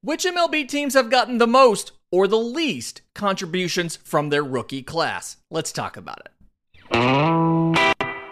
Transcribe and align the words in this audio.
which 0.00 0.24
MLB 0.24 0.68
teams 0.68 0.94
have 0.94 1.10
gotten 1.10 1.38
the 1.38 1.46
most 1.46 1.92
or 2.10 2.26
the 2.26 2.38
least 2.38 3.02
contributions 3.14 3.96
from 3.96 4.30
their 4.30 4.44
rookie 4.44 4.82
class? 4.82 5.36
Let's 5.50 5.72
talk 5.72 5.96
about 5.96 6.20
it. 6.20 6.32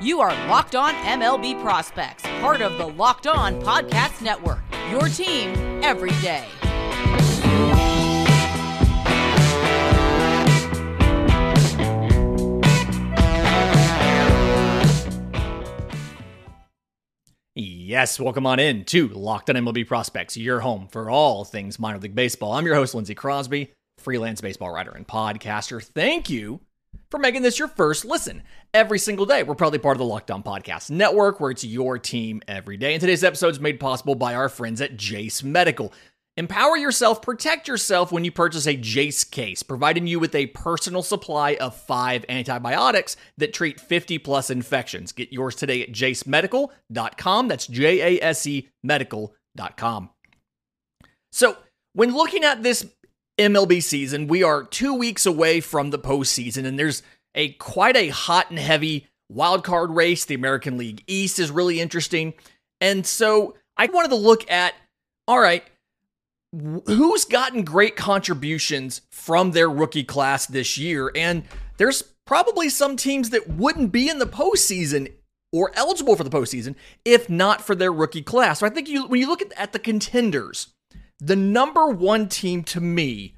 You 0.00 0.21
are 0.21 0.30
Locked 0.48 0.77
On 0.77 0.95
MLB 0.95 1.61
Prospects, 1.62 2.23
part 2.41 2.61
of 2.61 2.79
the 2.79 2.87
Locked 2.87 3.27
On 3.27 3.61
Podcast 3.62 4.23
Network. 4.23 4.61
Your 4.91 5.09
team 5.09 5.50
every 5.82 6.11
day. 6.23 6.46
Yes, 17.89 18.18
welcome 18.18 18.46
on 18.46 18.59
in 18.59 18.84
to 18.87 19.07
Locked 19.07 19.48
On 19.48 19.55
MLB 19.55 19.86
Prospects, 19.86 20.36
your 20.36 20.58
home 20.58 20.89
for 20.90 21.08
all 21.08 21.45
things 21.45 21.79
minor 21.79 22.00
league 22.00 22.17
baseball. 22.17 22.50
I'm 22.50 22.67
your 22.67 22.75
host, 22.75 22.96
Lindsay 22.96 23.14
Crosby, 23.14 23.71
freelance 23.99 24.40
baseball 24.40 24.72
writer 24.72 24.90
and 24.90 25.07
podcaster. 25.07 25.81
Thank 25.81 26.29
you 26.29 26.59
for 27.12 27.18
making 27.18 27.43
this 27.43 27.61
your 27.61 27.68
first 27.68 28.04
listen 28.04 28.43
every 28.75 28.99
single 28.99 29.25
day. 29.25 29.45
We're 29.45 29.54
probably 29.54 29.79
part 29.79 29.95
of 29.95 30.00
the 30.00 30.04
Locked 30.04 30.32
On 30.32 30.43
Podcast 30.43 30.90
Network, 30.90 31.39
where 31.39 31.53
it's 31.53 31.62
your 31.62 31.96
team 31.96 32.42
every 32.48 32.77
day. 32.77 32.92
And 32.92 33.00
today's 33.00 33.22
episode 33.22 33.50
is 33.50 33.61
made 33.61 33.78
possible 33.78 34.17
by 34.17 34.34
our 34.34 34.48
friends 34.48 34.81
at 34.81 34.97
Jase 34.97 35.45
Medical. 35.45 35.92
Empower 36.39 36.77
yourself, 36.77 37.22
protect 37.22 37.67
yourself 37.67 38.12
when 38.12 38.25
you 38.25 38.31
purchase 38.31 38.67
a 38.67 38.77
Jase 38.77 39.25
case, 39.25 39.62
providing 39.62 40.06
you 40.06 40.20
with 40.20 40.34
a 40.34 40.48
personal 40.48 41.03
supply 41.03 41.55
of 41.55 41.75
five 41.75 42.27
antibiotics 42.28 43.17
that 43.39 43.55
treat 43.55 43.81
50 43.81 44.19
plus 44.19 44.50
infections. 44.50 45.12
Get 45.12 45.33
yours 45.33 45.55
today 45.55 45.83
at 45.83 45.92
jasemedical.com. 45.92 47.48
That's 47.48 47.67
J 47.67 48.19
A 48.19 48.22
S 48.22 48.47
E 48.47 48.69
medical.com. 48.83 50.11
So, 51.33 51.56
when 51.95 52.14
looking 52.14 52.45
at 52.45 52.62
this 52.62 52.87
MLB 53.39 53.83
season, 53.83 54.27
we 54.27 54.42
are 54.42 54.62
two 54.62 54.92
weeks 54.92 55.25
away 55.25 55.61
from 55.61 55.89
the 55.89 55.98
postseason, 55.98 56.67
and 56.67 56.79
there's 56.79 57.03
a 57.34 57.53
quite 57.53 57.97
a 57.97 58.09
hot 58.09 58.51
and 58.51 58.59
heavy 58.59 59.07
wild 59.31 59.64
card 59.64 59.91
race. 59.91 60.27
The 60.27 60.34
American 60.34 60.77
League 60.77 61.03
East 61.07 61.39
is 61.39 61.51
really 61.51 61.81
interesting. 61.81 62.34
And 62.83 63.07
so 63.07 63.57
I 63.79 63.87
wanted 63.87 64.09
to 64.09 64.17
look 64.17 64.51
at 64.51 64.75
all 65.29 65.41
right, 65.41 65.64
who's 66.87 67.25
gotten 67.25 67.65
great 67.65 67.97
contributions 67.97 69.03
from 69.11 69.53
their 69.53 69.69
rookie 69.69 70.05
class 70.05 70.47
this 70.47 70.79
year? 70.79 71.11
And 71.15 71.45
there's 71.77 72.03
probably 72.27 72.69
some 72.69 72.97
teams 72.97 73.31
that 73.31 73.48
wouldn't 73.48 73.93
be 73.93 74.09
in 74.09 74.19
the 74.19 74.27
postseason 74.27 75.13
or 75.53 75.71
eligible 75.75 76.17
for 76.17 76.25
the 76.25 76.31
postseason 76.31 76.75
if 77.05 77.31
not 77.31 77.63
for 77.63 77.75
their 77.75 77.93
rookie 77.93 78.23
class. 78.23 78.61
So 78.61 78.67
I 78.67 78.71
think 78.71 78.89
you 78.89 79.07
when 79.07 79.21
you 79.21 79.29
look 79.29 79.43
at, 79.43 79.53
at 79.57 79.73
the 79.73 79.79
contenders, 79.79 80.69
the 81.19 81.37
number 81.37 81.87
one 81.87 82.29
team 82.29 82.63
to 82.65 82.81
me 82.81 83.35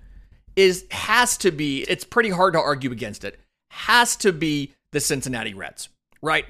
is 0.56 0.86
has 0.90 1.36
to 1.38 1.52
be, 1.52 1.82
it's 1.82 2.04
pretty 2.04 2.30
hard 2.30 2.54
to 2.54 2.58
argue 2.58 2.90
against 2.90 3.24
it, 3.24 3.38
has 3.70 4.16
to 4.16 4.32
be 4.32 4.74
the 4.90 5.00
Cincinnati 5.00 5.54
Reds, 5.54 5.88
right? 6.20 6.46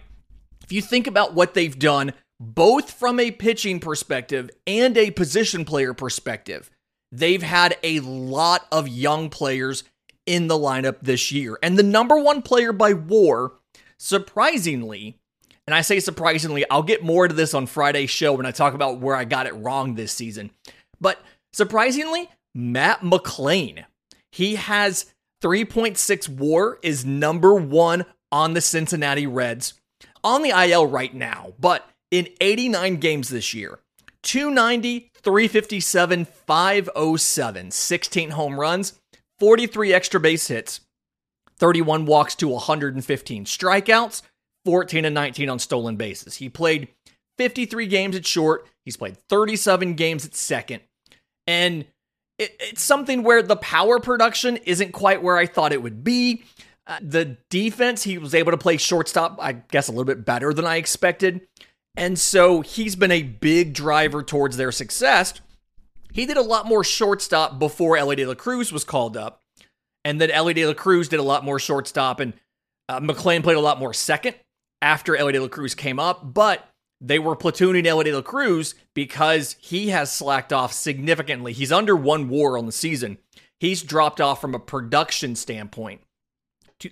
If 0.64 0.72
you 0.72 0.80
think 0.80 1.06
about 1.06 1.34
what 1.34 1.54
they've 1.54 1.78
done 1.78 2.12
both 2.40 2.92
from 2.92 3.18
a 3.18 3.30
pitching 3.30 3.80
perspective 3.80 4.50
and 4.66 4.96
a 4.96 5.10
position 5.10 5.64
player 5.64 5.94
perspective, 5.94 6.70
they've 7.10 7.42
had 7.42 7.76
a 7.82 8.00
lot 8.00 8.66
of 8.70 8.88
young 8.88 9.30
players 9.30 9.84
in 10.26 10.46
the 10.46 10.58
lineup 10.58 10.98
this 11.00 11.32
year. 11.32 11.58
And 11.62 11.78
the 11.78 11.82
number 11.82 12.18
one 12.18 12.42
player 12.42 12.72
by 12.72 12.92
war, 12.92 13.54
surprisingly, 13.98 15.18
and 15.66 15.74
I 15.74 15.80
say 15.80 16.00
surprisingly, 16.00 16.64
I'll 16.70 16.82
get 16.82 17.02
more 17.02 17.24
into 17.24 17.36
this 17.36 17.54
on 17.54 17.66
Friday's 17.66 18.10
show 18.10 18.34
when 18.34 18.46
I 18.46 18.52
talk 18.52 18.74
about 18.74 19.00
where 19.00 19.16
I 19.16 19.24
got 19.24 19.46
it 19.46 19.54
wrong 19.54 19.94
this 19.94 20.12
season. 20.12 20.50
But 21.00 21.20
surprisingly, 21.52 22.30
Matt 22.54 23.00
McLain, 23.00 23.84
he 24.32 24.54
has 24.56 25.12
3.6 25.42 26.28
war, 26.28 26.78
is 26.82 27.04
number 27.04 27.54
one 27.54 28.04
on 28.32 28.54
the 28.54 28.60
Cincinnati 28.60 29.26
Reds 29.26 29.74
on 30.24 30.42
the 30.42 30.50
IL 30.50 30.86
right 30.86 31.14
now, 31.14 31.54
but 31.58 31.88
in 32.10 32.28
89 32.40 32.96
games 32.96 33.28
this 33.28 33.54
year. 33.54 33.78
290, 34.22 35.10
357, 35.22 36.24
507, 36.24 37.70
16 37.70 38.30
home 38.30 38.58
runs, 38.58 38.98
43 39.38 39.92
extra 39.92 40.18
base 40.18 40.48
hits, 40.48 40.80
31 41.58 42.06
walks 42.06 42.34
to 42.36 42.48
115 42.48 43.44
strikeouts, 43.44 44.22
14 44.64 45.04
and 45.04 45.14
19 45.14 45.48
on 45.48 45.58
stolen 45.58 45.96
bases. 45.96 46.36
He 46.36 46.48
played 46.48 46.88
53 47.38 47.86
games 47.86 48.16
at 48.16 48.26
short, 48.26 48.66
he's 48.84 48.96
played 48.96 49.16
37 49.28 49.94
games 49.94 50.26
at 50.26 50.34
second, 50.34 50.82
and 51.46 51.84
it, 52.38 52.56
it's 52.60 52.82
something 52.82 53.22
where 53.22 53.42
the 53.42 53.56
power 53.56 54.00
production 54.00 54.56
isn't 54.58 54.92
quite 54.92 55.22
where 55.22 55.36
I 55.36 55.46
thought 55.46 55.72
it 55.72 55.82
would 55.82 56.02
be. 56.02 56.42
Uh, 56.86 56.98
the 57.02 57.36
defense, 57.50 58.02
he 58.02 58.18
was 58.18 58.34
able 58.34 58.50
to 58.50 58.58
play 58.58 58.78
shortstop, 58.78 59.38
I 59.40 59.52
guess, 59.52 59.88
a 59.88 59.92
little 59.92 60.04
bit 60.04 60.24
better 60.24 60.54
than 60.54 60.64
I 60.64 60.76
expected. 60.76 61.46
And 61.98 62.16
so 62.16 62.60
he's 62.60 62.94
been 62.94 63.10
a 63.10 63.24
big 63.24 63.74
driver 63.74 64.22
towards 64.22 64.56
their 64.56 64.70
success. 64.70 65.34
He 66.12 66.26
did 66.26 66.36
a 66.36 66.42
lot 66.42 66.64
more 66.64 66.84
shortstop 66.84 67.58
before 67.58 67.96
Elly 67.96 68.14
De 68.14 68.24
La 68.24 68.34
Cruz 68.34 68.70
was 68.70 68.84
called 68.84 69.16
up. 69.16 69.42
And 70.04 70.20
then 70.20 70.30
Elly 70.30 70.54
De 70.54 70.64
La 70.64 70.74
Cruz 70.74 71.08
did 71.08 71.18
a 71.18 71.24
lot 71.24 71.44
more 71.44 71.58
shortstop, 71.58 72.20
and 72.20 72.34
uh, 72.88 73.00
McLain 73.00 73.42
played 73.42 73.56
a 73.56 73.60
lot 73.60 73.80
more 73.80 73.92
second 73.92 74.36
after 74.80 75.16
Elly 75.16 75.32
De 75.32 75.40
La 75.40 75.48
Cruz 75.48 75.74
came 75.74 75.98
up. 75.98 76.32
But 76.32 76.68
they 77.00 77.18
were 77.18 77.34
platooning 77.34 77.84
Elly 77.84 78.04
De 78.04 78.14
La 78.14 78.22
Cruz 78.22 78.76
because 78.94 79.56
he 79.58 79.88
has 79.88 80.12
slacked 80.12 80.52
off 80.52 80.72
significantly. 80.72 81.52
He's 81.52 81.72
under 81.72 81.96
one 81.96 82.28
war 82.28 82.56
on 82.56 82.66
the 82.66 82.72
season. 82.72 83.18
He's 83.58 83.82
dropped 83.82 84.20
off 84.20 84.40
from 84.40 84.54
a 84.54 84.60
production 84.60 85.34
standpoint 85.34 86.02
to 86.78 86.90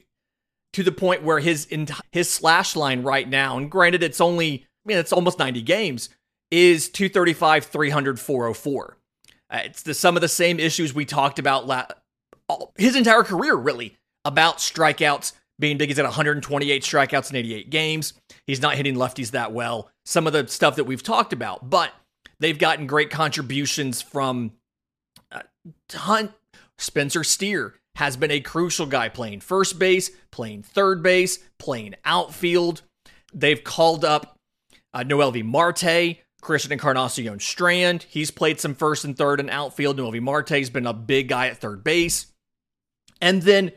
to 0.72 0.82
the 0.82 0.90
point 0.90 1.22
where 1.22 1.38
his 1.38 1.68
his 2.10 2.28
slash 2.28 2.74
line 2.74 3.04
right 3.04 3.28
now, 3.28 3.56
and 3.56 3.70
granted 3.70 4.02
it's 4.02 4.20
only 4.20 4.66
mean, 4.86 4.98
it's 4.98 5.12
almost 5.12 5.38
90 5.38 5.62
games, 5.62 6.08
is 6.50 6.88
235, 6.88 7.64
300, 7.66 8.20
404. 8.20 8.96
Uh, 9.48 9.60
it's 9.64 9.82
the, 9.82 9.94
some 9.94 10.16
of 10.16 10.20
the 10.20 10.28
same 10.28 10.58
issues 10.58 10.94
we 10.94 11.04
talked 11.04 11.38
about 11.38 11.66
la- 11.66 11.86
all, 12.48 12.72
his 12.76 12.96
entire 12.96 13.22
career, 13.22 13.54
really, 13.54 13.96
about 14.24 14.58
strikeouts 14.58 15.32
being 15.58 15.78
big. 15.78 15.88
He's 15.88 15.98
at 15.98 16.04
128 16.04 16.82
strikeouts 16.82 17.30
in 17.30 17.36
88 17.36 17.70
games. 17.70 18.14
He's 18.46 18.60
not 18.60 18.74
hitting 18.76 18.96
lefties 18.96 19.32
that 19.32 19.52
well. 19.52 19.90
Some 20.04 20.26
of 20.26 20.32
the 20.32 20.46
stuff 20.48 20.76
that 20.76 20.84
we've 20.84 21.02
talked 21.02 21.32
about, 21.32 21.70
but 21.70 21.92
they've 22.40 22.58
gotten 22.58 22.86
great 22.86 23.10
contributions 23.10 24.02
from 24.02 24.52
uh, 25.32 25.42
Hunt. 25.92 26.32
Spencer 26.78 27.24
Steer 27.24 27.74
has 27.96 28.16
been 28.16 28.30
a 28.30 28.40
crucial 28.40 28.84
guy 28.84 29.08
playing 29.08 29.40
first 29.40 29.78
base, 29.78 30.10
playing 30.30 30.62
third 30.62 31.02
base, 31.02 31.38
playing 31.58 31.94
outfield. 32.04 32.82
They've 33.32 33.62
called 33.62 34.04
up 34.04 34.35
uh, 34.96 35.30
V. 35.30 35.42
Marte, 35.42 36.18
Christian 36.40 36.72
Encarnacion 36.72 37.40
Strand. 37.40 38.06
He's 38.08 38.30
played 38.30 38.60
some 38.60 38.74
first 38.74 39.04
and 39.04 39.16
third 39.16 39.40
and 39.40 39.50
outfield. 39.50 39.98
Noelvi 39.98 40.20
Marte's 40.20 40.70
been 40.70 40.86
a 40.86 40.92
big 40.92 41.28
guy 41.28 41.48
at 41.48 41.58
third 41.58 41.82
base. 41.82 42.26
And 43.20 43.42
then 43.42 43.72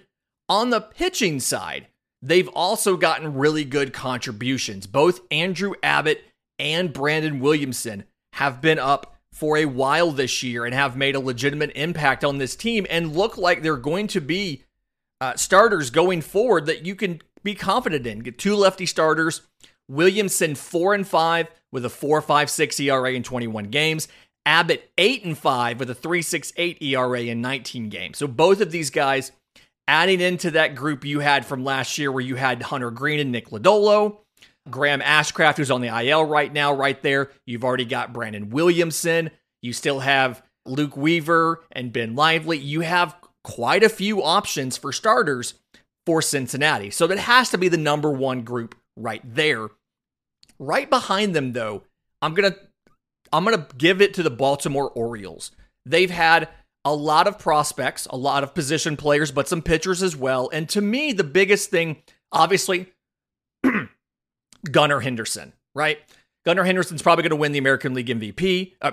on 0.48 0.70
the 0.70 0.82
pitching 0.82 1.40
side, 1.40 1.88
they've 2.22 2.50
also 2.50 2.98
gotten 2.98 3.36
really 3.36 3.66
good 3.66 3.94
contributions. 3.94 4.88
Both 4.88 5.22
Andrew 5.32 5.74
Abbott 5.82 6.24
and 6.58 6.94
Brandon 6.94 7.40
Williamson 7.40 8.04
have 8.34 8.62
been 8.62 8.80
up 8.80 9.16
for 9.34 9.58
a 9.58 9.66
while 9.66 10.12
this 10.12 10.44
year 10.44 10.66
and 10.66 10.74
have 10.74 10.98
made 10.98 11.16
a 11.16 11.20
legitimate 11.20 11.72
impact 11.76 12.24
on 12.24 12.38
this 12.38 12.56
team 12.56 12.86
and 12.90 13.16
look 13.16 13.38
like 13.38 13.62
they're 13.62 13.78
going 13.78 14.08
to 14.08 14.20
be 14.20 14.64
uh, 15.22 15.36
starters 15.36 15.90
going 15.90 16.22
forward 16.22 16.66
that 16.66 16.86
you 16.86 16.96
can 16.96 17.22
be 17.44 17.56
confident 17.56 18.06
in. 18.06 18.20
Get 18.20 18.38
two 18.38 18.56
lefty 18.56 18.86
starters 18.86 19.42
Williamson 19.90 20.56
four 20.56 20.94
and 20.94 21.08
five 21.08 21.48
with 21.72 21.84
a 21.84 21.90
four 21.90 22.22
five 22.22 22.50
six 22.50 22.80
ERA 22.80 23.12
in 23.12 23.24
21 23.24 23.66
games. 23.66 24.08
Abbott 24.46 24.90
eight 24.98 25.26
and 25.26 25.38
five 25.38 25.80
with 25.80 25.90
a 25.90 25.96
three 25.96 26.22
six 26.22 26.54
eight 26.56 26.82
ERA 26.82 27.22
in 27.22 27.42
19 27.42 27.90
games. 27.90 28.18
So 28.18 28.28
both 28.28 28.62
of 28.62 28.72
these 28.72 28.90
guys 28.90 29.32
adding 29.88 30.22
into 30.22 30.52
that 30.52 30.76
group 30.76 31.04
you 31.04 31.20
had 31.20 31.46
from 31.46 31.64
last 31.64 31.98
year 31.98 32.12
where 32.12 32.24
you 32.24 32.36
had 32.36 32.62
Hunter 32.62 32.92
Greene 32.92 33.20
and 33.20 33.32
Nick 33.32 33.50
Lodolo. 33.50 34.20
Graham 34.70 35.02
Ashcraft, 35.02 35.58
who's 35.58 35.72
on 35.72 35.82
the 35.82 35.88
IL 35.88 36.24
right 36.26 36.52
now, 36.54 36.74
right 36.74 37.02
there. 37.02 37.32
You've 37.48 37.64
already 37.64 37.86
got 37.86 38.14
Brandon 38.14 38.52
Williamson. 38.52 39.32
You 39.62 39.74
still 39.74 40.02
have 40.02 40.44
Luke 40.66 40.96
Weaver 40.96 41.64
and 41.72 41.92
Ben 41.92 42.16
Lively. 42.16 42.60
You 42.60 42.82
have 42.82 43.16
quite 43.44 43.84
a 43.84 43.90
few 43.90 44.24
options 44.24 44.78
for 44.78 44.92
starters 44.92 45.56
for 46.06 46.22
Cincinnati. 46.22 46.92
So 46.92 47.08
that 47.08 47.18
has 47.18 47.50
to 47.50 47.58
be 47.58 47.68
the 47.68 47.78
number 47.78 48.12
one 48.12 48.44
group 48.44 48.76
right 48.96 49.22
there. 49.24 49.70
Right 50.60 50.90
behind 50.90 51.36
them, 51.36 51.54
though, 51.54 51.84
I'm 52.22 52.34
gonna 52.34 52.56
I'm 53.32 53.46
gonna 53.46 53.68
give 53.78 54.02
it 54.02 54.14
to 54.16 54.24
the 54.24 54.30
Baltimore 54.30 54.90
Orioles. 54.90 55.52
They've 55.86 56.10
had 56.10 56.50
a 56.86 56.94
lot 56.94 57.28
of 57.28 57.40
prospects, 57.40 58.08
a 58.10 58.18
lot 58.18 58.44
of 58.44 58.54
position 58.54 58.98
players, 58.98 59.32
but 59.32 59.48
some 59.48 59.62
pitchers 59.62 60.04
as 60.04 60.16
well. 60.16 60.50
And 60.52 60.68
to 60.70 60.82
me, 60.82 61.14
the 61.14 61.24
biggest 61.24 61.70
thing, 61.70 62.02
obviously, 62.32 62.88
Gunnar 64.72 65.02
Henderson, 65.02 65.54
right? 65.76 66.00
Gunnar 66.46 66.64
Henderson's 66.64 67.02
probably 67.02 67.24
going 67.24 67.32
to 67.32 67.36
win 67.36 67.52
the 67.52 67.60
American 67.60 67.94
League 67.94 68.08
MVP. 68.08 68.74
Uh, 68.82 68.92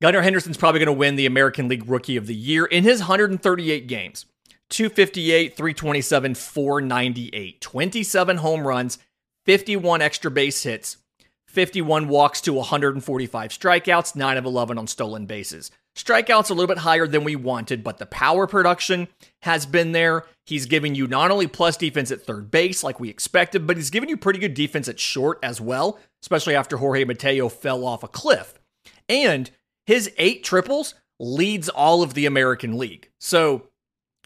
Gunnar 0.00 0.22
Henderson's 0.22 0.56
probably 0.56 0.80
going 0.80 0.86
to 0.86 0.98
win 0.98 1.16
the 1.16 1.26
American 1.26 1.68
League 1.68 1.88
Rookie 1.88 2.16
of 2.16 2.26
the 2.26 2.34
Year 2.34 2.64
in 2.64 2.84
his 2.84 3.00
138 3.00 3.86
games. 3.86 4.26
258, 4.70 5.54
327, 5.54 6.34
498. 6.34 7.60
27 7.60 8.36
home 8.38 8.66
runs, 8.66 8.98
51 9.44 10.02
extra 10.02 10.30
base 10.30 10.62
hits, 10.62 10.98
51 11.46 12.08
walks 12.08 12.40
to 12.42 12.52
145 12.54 13.50
strikeouts, 13.50 14.16
9 14.16 14.36
of 14.38 14.44
11 14.44 14.78
on 14.78 14.86
stolen 14.86 15.26
bases. 15.26 15.70
Strikeouts 15.94 16.48
a 16.48 16.54
little 16.54 16.66
bit 16.66 16.78
higher 16.78 17.06
than 17.06 17.24
we 17.24 17.36
wanted, 17.36 17.84
but 17.84 17.98
the 17.98 18.06
power 18.06 18.46
production 18.46 19.08
has 19.42 19.66
been 19.66 19.92
there. 19.92 20.24
He's 20.46 20.64
giving 20.64 20.94
you 20.94 21.06
not 21.06 21.30
only 21.30 21.46
plus 21.46 21.76
defense 21.76 22.10
at 22.10 22.22
third 22.22 22.50
base 22.50 22.82
like 22.82 22.98
we 22.98 23.10
expected, 23.10 23.66
but 23.66 23.76
he's 23.76 23.90
giving 23.90 24.08
you 24.08 24.16
pretty 24.16 24.38
good 24.38 24.54
defense 24.54 24.88
at 24.88 24.98
short 24.98 25.38
as 25.42 25.60
well, 25.60 25.98
especially 26.22 26.54
after 26.54 26.78
Jorge 26.78 27.04
Mateo 27.04 27.50
fell 27.50 27.84
off 27.84 28.02
a 28.02 28.08
cliff. 28.08 28.58
And 29.06 29.50
his 29.86 30.10
eight 30.16 30.44
triples 30.44 30.94
leads 31.20 31.68
all 31.68 32.02
of 32.02 32.14
the 32.14 32.24
American 32.24 32.78
League. 32.78 33.10
So, 33.20 33.68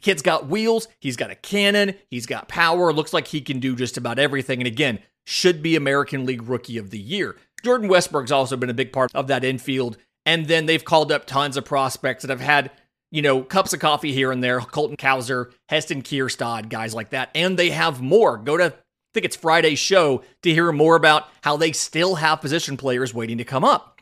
kid's 0.01 0.23
got 0.23 0.49
wheels, 0.49 0.89
he's 1.01 1.17
got 1.17 1.31
a 1.31 1.35
cannon, 1.35 1.95
he's 2.11 2.27
got 2.27 2.49
power. 2.49 2.93
Looks 2.93 3.13
like 3.13 3.29
he 3.29 3.41
can 3.41 3.61
do 3.61 3.75
just 3.75 3.97
about 3.97 4.19
everything. 4.19 4.61
And 4.61 4.67
again, 4.67 5.01
should 5.25 5.63
be 5.63 5.77
American 5.77 6.25
League 6.25 6.49
Rookie 6.49 6.79
of 6.79 6.91
the 6.91 6.99
Year. 6.99 7.37
Jordan 7.65 7.89
Westburg's 7.89 8.33
also 8.33 8.57
been 8.57 8.71
a 8.71 8.75
big 8.75 8.93
part 8.93 9.11
of 9.15 9.27
that 9.27 9.45
infield. 9.45 9.97
And 10.25 10.47
then 10.47 10.67
they've 10.67 10.85
called 10.85 11.13
up 11.13 11.27
tons 11.27 11.57
of 11.57 11.65
prospects 11.65 12.23
that 12.23 12.31
have 12.31 12.41
had, 12.41 12.71
you 13.11 13.23
know, 13.23 13.43
cups 13.43 13.73
of 13.73 13.81
coffee 13.81 14.13
here 14.13 14.33
and 14.33 14.43
there. 14.43 14.61
Colton 14.61 14.97
Cowser, 14.97 15.53
Heston 15.69 16.03
Kjerstad, 16.03 16.69
guys 16.69 16.95
like 16.95 17.11
that. 17.11 17.31
And 17.35 17.59
they 17.59 17.71
have 17.71 18.01
more. 18.01 18.37
Go 18.37 18.57
to, 18.57 18.67
I 18.67 18.73
think 19.15 19.27
it's 19.27 19.37
Friday's 19.37 19.79
show 19.79 20.23
to 20.43 20.53
hear 20.53 20.71
more 20.73 20.97
about 20.97 21.29
how 21.43 21.57
they 21.57 21.73
still 21.73 22.17
have 22.17 22.41
position 22.41 22.77
players 22.77 23.15
waiting 23.15 23.39
to 23.39 23.45
come 23.45 23.65
up. 23.65 24.01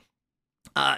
Uh, 0.77 0.97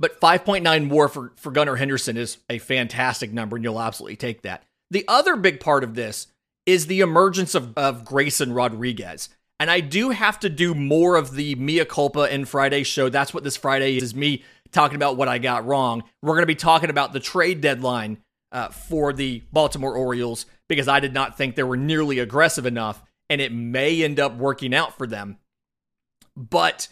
but 0.00 0.18
5.9 0.18 0.88
war 0.88 1.08
for, 1.08 1.32
for 1.36 1.52
Gunnar 1.52 1.76
Henderson 1.76 2.16
is 2.16 2.38
a 2.48 2.58
fantastic 2.58 3.32
number, 3.32 3.56
and 3.56 3.64
you'll 3.64 3.80
absolutely 3.80 4.16
take 4.16 4.42
that. 4.42 4.64
The 4.90 5.04
other 5.06 5.36
big 5.36 5.60
part 5.60 5.84
of 5.84 5.94
this 5.94 6.26
is 6.64 6.86
the 6.86 7.00
emergence 7.00 7.54
of, 7.54 7.76
of 7.76 8.04
Grayson 8.04 8.52
Rodriguez. 8.52 9.28
And 9.60 9.70
I 9.70 9.80
do 9.80 10.08
have 10.08 10.40
to 10.40 10.48
do 10.48 10.74
more 10.74 11.16
of 11.16 11.34
the 11.34 11.54
mea 11.56 11.84
culpa 11.84 12.32
in 12.32 12.46
Friday's 12.46 12.86
show. 12.86 13.10
That's 13.10 13.34
what 13.34 13.44
this 13.44 13.58
Friday 13.58 13.98
is, 13.98 14.04
is 14.04 14.14
me 14.14 14.42
talking 14.72 14.96
about 14.96 15.18
what 15.18 15.28
I 15.28 15.36
got 15.36 15.66
wrong. 15.66 16.02
We're 16.22 16.32
going 16.32 16.42
to 16.42 16.46
be 16.46 16.54
talking 16.54 16.88
about 16.88 17.12
the 17.12 17.20
trade 17.20 17.60
deadline 17.60 18.18
uh, 18.52 18.68
for 18.68 19.12
the 19.12 19.42
Baltimore 19.52 19.94
Orioles 19.94 20.46
because 20.66 20.88
I 20.88 21.00
did 21.00 21.12
not 21.12 21.36
think 21.36 21.54
they 21.54 21.62
were 21.62 21.76
nearly 21.76 22.20
aggressive 22.20 22.64
enough, 22.64 23.02
and 23.28 23.40
it 23.40 23.52
may 23.52 24.02
end 24.02 24.18
up 24.18 24.34
working 24.36 24.74
out 24.74 24.96
for 24.96 25.06
them. 25.06 25.36
But 26.36 26.88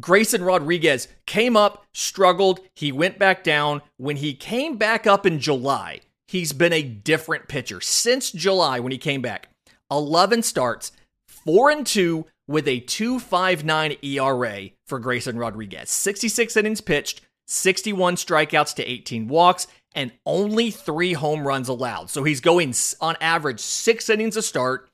Grayson 0.00 0.42
Rodriguez 0.42 1.08
came 1.26 1.56
up, 1.56 1.84
struggled, 1.94 2.60
he 2.74 2.92
went 2.92 3.18
back 3.18 3.42
down. 3.42 3.82
When 3.96 4.16
he 4.16 4.34
came 4.34 4.76
back 4.76 5.06
up 5.06 5.24
in 5.24 5.38
July, 5.40 6.00
he's 6.28 6.52
been 6.52 6.72
a 6.72 6.82
different 6.82 7.48
pitcher 7.48 7.80
since 7.80 8.30
July 8.30 8.80
when 8.80 8.92
he 8.92 8.98
came 8.98 9.22
back. 9.22 9.48
11 9.90 10.42
starts, 10.42 10.92
4 11.28 11.70
and 11.70 11.86
2 11.86 12.26
with 12.48 12.68
a 12.68 12.80
2.59 12.82 13.98
ERA 14.04 14.70
for 14.86 14.98
Grayson 14.98 15.38
Rodriguez. 15.38 15.90
66 15.90 16.56
innings 16.56 16.80
pitched, 16.80 17.22
61 17.46 18.16
strikeouts 18.16 18.74
to 18.74 18.84
18 18.84 19.28
walks, 19.28 19.66
and 19.94 20.12
only 20.26 20.70
3 20.70 21.14
home 21.14 21.46
runs 21.46 21.68
allowed. 21.68 22.10
So 22.10 22.22
he's 22.22 22.40
going 22.40 22.74
on 23.00 23.16
average 23.20 23.60
6 23.60 24.10
innings 24.10 24.36
a 24.36 24.42
start 24.42 24.88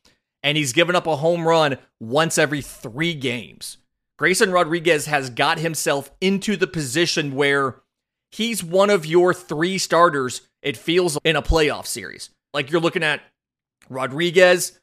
and 0.45 0.57
he's 0.57 0.73
given 0.73 0.97
up 0.97 1.07
a 1.07 1.17
home 1.17 1.47
run 1.47 1.79
once 2.01 2.39
every 2.39 2.63
3 2.63 3.15
games. 3.15 3.79
Grayson 4.23 4.53
Rodriguez 4.53 5.07
has 5.07 5.31
got 5.31 5.59
himself 5.59 6.09
into 6.21 6.55
the 6.55 6.69
position 6.69 7.35
where 7.35 7.81
he's 8.31 8.63
one 8.63 8.89
of 8.89 9.05
your 9.05 9.35
three 9.35 9.79
starters, 9.79 10.43
it 10.63 10.77
feels, 10.77 11.19
in 11.25 11.35
a 11.35 11.43
playoff 11.43 11.87
series. 11.87 12.31
Like 12.55 12.71
you're 12.71 12.81
looking 12.81 13.03
at 13.03 13.21
Rodriguez, 13.89 14.79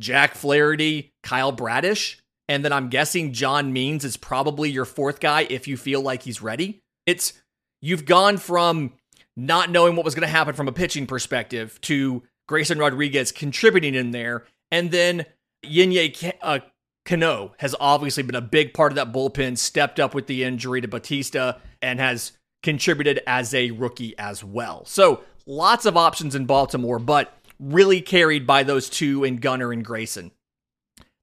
Jack 0.00 0.34
Flaherty, 0.34 1.12
Kyle 1.22 1.52
Bradish, 1.52 2.22
and 2.48 2.64
then 2.64 2.72
I'm 2.72 2.88
guessing 2.88 3.34
John 3.34 3.74
Means 3.74 4.06
is 4.06 4.16
probably 4.16 4.70
your 4.70 4.86
fourth 4.86 5.20
guy 5.20 5.46
if 5.50 5.68
you 5.68 5.76
feel 5.76 6.00
like 6.00 6.22
he's 6.22 6.40
ready. 6.40 6.80
It's 7.04 7.34
you've 7.82 8.06
gone 8.06 8.38
from 8.38 8.94
not 9.36 9.70
knowing 9.70 9.96
what 9.96 10.06
was 10.06 10.14
going 10.14 10.26
to 10.26 10.28
happen 10.28 10.54
from 10.54 10.66
a 10.66 10.72
pitching 10.72 11.06
perspective 11.06 11.78
to 11.82 12.22
Grayson 12.46 12.78
Rodriguez 12.78 13.32
contributing 13.32 13.94
in 13.94 14.12
there, 14.12 14.46
and 14.70 14.90
then 14.90 15.26
Yennier 15.62 16.32
uh, 16.40 16.60
Cano 17.08 17.54
has 17.58 17.74
obviously 17.80 18.22
been 18.22 18.34
a 18.34 18.42
big 18.42 18.74
part 18.74 18.92
of 18.92 18.96
that 18.96 19.12
bullpen, 19.12 19.56
stepped 19.56 19.98
up 19.98 20.14
with 20.14 20.26
the 20.26 20.44
injury 20.44 20.82
to 20.82 20.88
Bautista, 20.88 21.58
and 21.80 21.98
has 21.98 22.32
contributed 22.62 23.20
as 23.26 23.54
a 23.54 23.70
rookie 23.70 24.16
as 24.18 24.44
well. 24.44 24.84
So 24.84 25.22
lots 25.46 25.86
of 25.86 25.96
options 25.96 26.34
in 26.34 26.44
Baltimore, 26.44 26.98
but 26.98 27.32
really 27.58 28.02
carried 28.02 28.46
by 28.46 28.62
those 28.62 28.90
two 28.90 29.24
in 29.24 29.38
Gunnar 29.38 29.72
and 29.72 29.84
Grayson. 29.84 30.32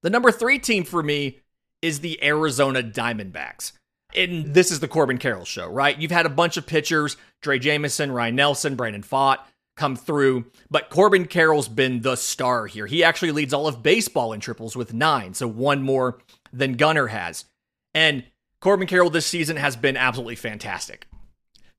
The 0.02 0.10
number 0.10 0.32
three 0.32 0.58
team 0.58 0.84
for 0.86 1.04
me 1.04 1.40
is 1.84 2.00
the 2.00 2.22
Arizona 2.24 2.82
Diamondbacks. 2.82 3.74
And 4.16 4.54
this 4.54 4.72
is 4.72 4.80
the 4.80 4.88
Corbin 4.88 5.20
Carroll 5.20 5.46
show, 5.46 5.68
right? 5.68 6.00
You've 6.00 6.10
had 6.10 6.26
a 6.26 6.30
bunch 6.30 6.58
of 6.58 6.66
pitchers, 6.66 7.16
Drey 7.44 7.60
Jameson, 7.60 8.12
Ryan 8.12 8.36
Nelson, 8.36 8.76
Brandon 8.76 9.04
Pfaadt, 9.04 9.40
come 9.75 9.95
through. 9.95 10.45
But 10.69 10.89
Corbin 10.89 11.25
Carroll's 11.25 11.68
been 11.68 12.01
the 12.01 12.16
star 12.16 12.68
here. 12.68 12.88
He 12.88 13.04
actually 13.04 13.31
leads 13.31 13.54
all 13.54 13.68
of 13.68 13.83
baseball 13.83 14.33
in 14.33 14.39
triples 14.39 14.75
with 14.75 14.94
nine, 14.94 15.33
so 15.33 15.48
one 15.48 15.81
more 15.81 16.19
than 16.51 16.74
Gunnar 16.74 17.07
has. 17.07 17.45
And 17.94 18.24
Corbin 18.62 18.88
Carroll 18.88 19.10
this 19.10 19.25
season 19.25 19.57
has 19.57 19.75
been 19.75 19.98
absolutely 19.98 20.36
fantastic. 20.36 21.07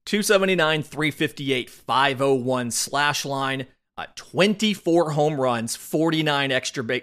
279, 0.04 0.82
358, 0.82 1.68
501 1.68 2.70
slash 2.70 3.24
line, 3.24 3.66
uh, 3.98 4.06
24 4.14 5.10
home 5.10 5.40
runs, 5.40 5.74
49 5.74 6.52
extra 6.52 6.84
base, 6.84 7.02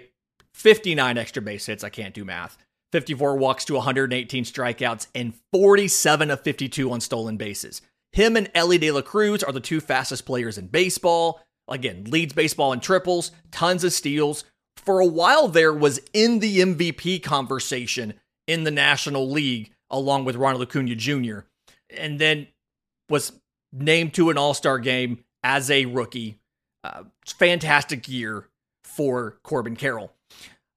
59 0.54 1.18
extra 1.18 1.42
base 1.42 1.66
hits. 1.66 1.84
I 1.84 1.90
can't 1.90 2.14
do 2.14 2.24
math. 2.24 2.56
54 2.92 3.36
walks 3.36 3.64
to 3.66 3.74
118 3.74 4.44
strikeouts, 4.44 5.08
and 5.14 5.34
47 5.52 6.30
of 6.30 6.40
52 6.40 6.90
on 6.90 7.00
stolen 7.00 7.36
bases. 7.36 7.82
Him 8.14 8.36
and 8.36 8.48
Elly 8.54 8.78
De 8.78 8.92
La 8.92 9.02
Cruz 9.02 9.42
are 9.42 9.50
the 9.50 9.58
two 9.58 9.80
fastest 9.80 10.24
players 10.24 10.56
in 10.56 10.68
baseball. 10.68 11.40
Again, 11.66 12.04
leads 12.04 12.32
baseball 12.32 12.72
in 12.72 12.78
triples, 12.78 13.32
tons 13.50 13.82
of 13.82 13.92
steals. 13.92 14.44
For 14.76 15.00
a 15.00 15.06
while 15.06 15.48
there 15.48 15.72
was 15.72 16.00
in 16.12 16.38
the 16.38 16.60
MVP 16.60 17.24
conversation 17.24 18.14
in 18.46 18.62
the 18.62 18.70
National 18.70 19.28
League 19.28 19.72
along 19.90 20.26
with 20.26 20.36
Ronald 20.36 20.62
Acuna 20.62 20.94
Jr. 20.94 21.40
and 21.90 22.20
then 22.20 22.46
was 23.10 23.32
named 23.72 24.14
to 24.14 24.30
an 24.30 24.38
All-Star 24.38 24.78
game 24.78 25.24
as 25.42 25.68
a 25.68 25.86
rookie. 25.86 26.38
Uh, 26.84 27.02
fantastic 27.26 28.08
year 28.08 28.48
for 28.84 29.38
Corbin 29.42 29.74
Carroll. 29.74 30.12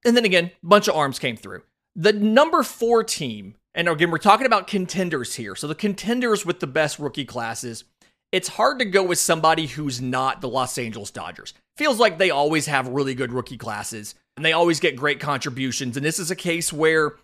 And 0.03 0.17
then 0.17 0.25
again, 0.25 0.49
bunch 0.63 0.87
of 0.87 0.95
arms 0.95 1.19
came 1.19 1.37
through. 1.37 1.61
The 1.95 2.13
number 2.13 2.63
4 2.63 3.03
team 3.03 3.55
and 3.77 3.87
again, 3.87 4.09
we're 4.09 4.17
talking 4.17 4.47
about 4.47 4.65
contenders 4.65 5.35
here. 5.35 5.55
So 5.55 5.67
the 5.67 5.75
contenders 5.75 6.43
with 6.43 6.59
the 6.59 6.67
best 6.67 6.97
rookie 6.97 7.25
classes, 7.25 7.83
it's 8.31 8.47
hard 8.47 8.79
to 8.79 8.85
go 8.85 9.03
with 9.03 9.19
somebody 9.19 9.67
who's 9.67 10.01
not 10.01 10.41
the 10.41 10.49
Los 10.49 10.79
Angeles 10.79 11.11
Dodgers. 11.11 11.53
Feels 11.77 11.99
like 11.99 12.17
they 12.17 12.31
always 12.31 12.65
have 12.65 12.87
really 12.87 13.13
good 13.13 13.31
rookie 13.31 13.55
classes 13.55 14.15
and 14.35 14.43
they 14.43 14.51
always 14.51 14.79
get 14.79 14.95
great 14.95 15.19
contributions. 15.19 15.95
And 15.95 16.03
this 16.03 16.17
is 16.17 16.31
a 16.31 16.35
case 16.35 16.73
where 16.73 17.17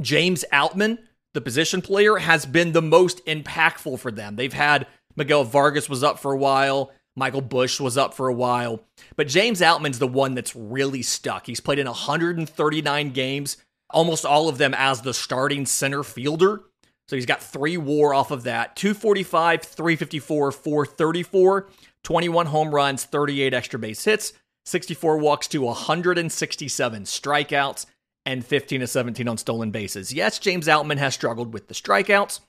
James 0.00 0.46
Outman, 0.50 0.98
the 1.34 1.42
position 1.42 1.82
player, 1.82 2.16
has 2.16 2.46
been 2.46 2.72
the 2.72 2.80
most 2.80 3.24
impactful 3.26 3.98
for 3.98 4.10
them. 4.10 4.36
They've 4.36 4.50
had 4.50 4.86
Miguel 5.14 5.44
Vargas 5.44 5.90
was 5.90 6.02
up 6.02 6.18
for 6.18 6.32
a 6.32 6.38
while. 6.38 6.90
Michael 7.16 7.42
Busch 7.42 7.80
was 7.80 7.98
up 7.98 8.14
for 8.14 8.28
a 8.28 8.34
while. 8.34 8.82
But 9.14 9.28
James 9.28 9.60
Outman's 9.60 9.98
the 9.98 10.08
one 10.08 10.34
that's 10.34 10.56
really 10.56 11.02
stuck. 11.02 11.46
He's 11.46 11.60
played 11.60 11.78
in 11.78 11.86
139 11.86 13.10
games 13.10 13.58
almost 13.96 14.26
all 14.26 14.50
of 14.50 14.58
them 14.58 14.74
as 14.76 15.00
the 15.00 15.14
starting 15.14 15.64
center 15.64 16.02
fielder. 16.02 16.60
So 17.08 17.16
he's 17.16 17.24
got 17.24 17.42
three 17.42 17.78
war 17.78 18.12
off 18.12 18.30
of 18.30 18.42
that 18.42 18.76
245, 18.76 19.62
354, 19.62 20.52
434, 20.52 21.68
21 22.04 22.46
home 22.46 22.74
runs, 22.74 23.04
38 23.04 23.54
extra 23.54 23.78
base 23.78 24.04
hits, 24.04 24.34
64 24.66 25.16
walks 25.16 25.48
to 25.48 25.62
167 25.62 27.04
strikeouts, 27.04 27.86
and 28.26 28.44
15 28.44 28.80
to 28.80 28.86
17 28.86 29.28
on 29.28 29.38
stolen 29.38 29.70
bases. 29.70 30.12
Yes, 30.12 30.38
James 30.38 30.66
Outman 30.66 30.98
has 30.98 31.14
struggled 31.14 31.54
with 31.54 31.68
the 31.68 31.74
strikeouts, 31.74 32.40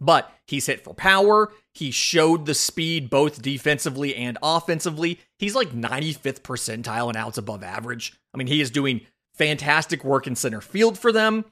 but 0.00 0.32
he's 0.46 0.66
hit 0.66 0.84
for 0.84 0.94
power. 0.94 1.52
He 1.74 1.90
showed 1.90 2.46
the 2.46 2.54
speed 2.54 3.10
both 3.10 3.42
defensively 3.42 4.14
and 4.14 4.38
offensively. 4.40 5.18
He's 5.36 5.56
like 5.56 5.70
95th 5.70 6.42
percentile 6.42 7.08
and 7.08 7.16
outs 7.16 7.38
above 7.38 7.64
average. 7.64 8.12
I 8.32 8.38
mean, 8.38 8.46
he 8.46 8.60
is 8.60 8.70
doing 8.70 9.00
fantastic 9.40 10.04
work 10.04 10.26
in 10.26 10.36
center 10.36 10.60
field 10.60 10.98
for 10.98 11.12
them. 11.12 11.46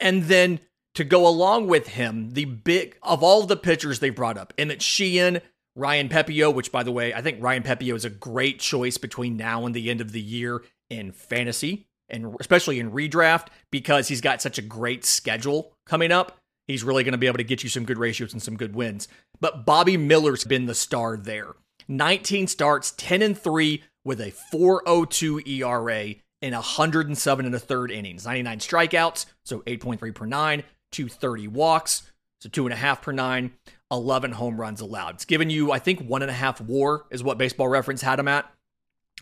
And 0.00 0.24
then 0.24 0.58
to 0.96 1.04
go 1.04 1.28
along 1.28 1.68
with 1.68 1.86
him, 1.88 2.30
the 2.32 2.44
big 2.44 2.98
of 3.04 3.22
all 3.22 3.46
the 3.46 3.56
pitchers 3.56 4.00
they 4.00 4.10
brought 4.10 4.36
up, 4.36 4.52
Emmett 4.58 4.82
Sheehan, 4.82 5.40
Ryan 5.76 6.08
Pepiot, 6.08 6.54
which 6.54 6.72
by 6.72 6.82
the 6.82 6.90
way, 6.90 7.14
I 7.14 7.22
think 7.22 7.40
Ryan 7.40 7.62
Pepiot 7.62 7.94
is 7.94 8.04
a 8.04 8.10
great 8.10 8.58
choice 8.58 8.98
between 8.98 9.36
now 9.36 9.64
and 9.64 9.72
the 9.72 9.90
end 9.90 10.00
of 10.00 10.10
the 10.10 10.20
year 10.20 10.62
in 10.90 11.12
fantasy 11.12 11.86
and 12.08 12.34
especially 12.40 12.80
in 12.80 12.90
redraft 12.90 13.46
because 13.70 14.08
he's 14.08 14.20
got 14.20 14.42
such 14.42 14.58
a 14.58 14.62
great 14.62 15.04
schedule 15.04 15.72
coming 15.86 16.10
up. 16.10 16.36
he's 16.66 16.82
really 16.82 17.04
going 17.04 17.12
to 17.12 17.18
be 17.18 17.28
able 17.28 17.36
to 17.36 17.44
get 17.44 17.62
you 17.62 17.68
some 17.68 17.84
good 17.84 17.98
ratios 17.98 18.32
and 18.32 18.42
some 18.42 18.56
good 18.56 18.74
wins. 18.74 19.06
But 19.40 19.64
Bobby 19.64 19.96
Miller's 19.96 20.42
been 20.42 20.66
the 20.66 20.74
star 20.74 21.16
there. 21.16 21.54
19 21.86 22.48
starts, 22.48 22.92
10 22.96 23.22
and 23.22 23.38
3 23.38 23.84
with 24.04 24.20
a 24.20 24.32
402 24.50 25.42
ERA 25.46 26.14
in 26.42 26.54
107 26.54 27.46
and 27.46 27.54
a 27.54 27.58
third 27.58 27.90
innings, 27.90 28.26
99 28.26 28.58
strikeouts, 28.58 29.26
so 29.44 29.60
8.3 29.60 30.14
per 30.14 30.26
nine, 30.26 30.62
230 30.92 31.48
walks, 31.48 32.02
so 32.40 32.48
two 32.48 32.66
and 32.66 32.72
a 32.72 32.76
half 32.76 33.02
per 33.02 33.12
nine, 33.12 33.52
11 33.90 34.32
home 34.32 34.58
runs 34.58 34.80
allowed. 34.80 35.16
It's 35.16 35.24
given 35.24 35.50
you, 35.50 35.72
I 35.72 35.78
think, 35.78 36.00
one 36.00 36.22
and 36.22 36.30
a 36.30 36.34
half 36.34 36.60
war 36.60 37.06
is 37.10 37.22
what 37.22 37.38
baseball 37.38 37.68
reference 37.68 38.02
had 38.02 38.18
him 38.18 38.28
at. 38.28 38.50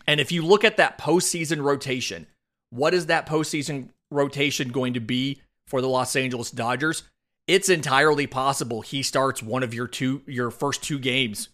And 0.07 0.19
if 0.19 0.31
you 0.31 0.43
look 0.43 0.63
at 0.63 0.77
that 0.77 0.97
postseason 0.97 1.61
rotation, 1.61 2.27
what 2.69 2.93
is 2.93 3.07
that 3.07 3.27
postseason 3.27 3.89
rotation 4.11 4.69
going 4.69 4.93
to 4.93 4.99
be 4.99 5.41
for 5.67 5.81
the 5.81 5.89
Los 5.89 6.15
Angeles 6.15 6.51
Dodgers? 6.51 7.03
It's 7.47 7.69
entirely 7.69 8.27
possible 8.27 8.81
he 8.81 9.01
starts 9.03 9.41
one 9.41 9.63
of 9.63 9.73
your 9.73 9.87
two 9.87 10.21
your 10.27 10.51
first 10.51 10.83
two 10.83 10.99
games 10.99 11.49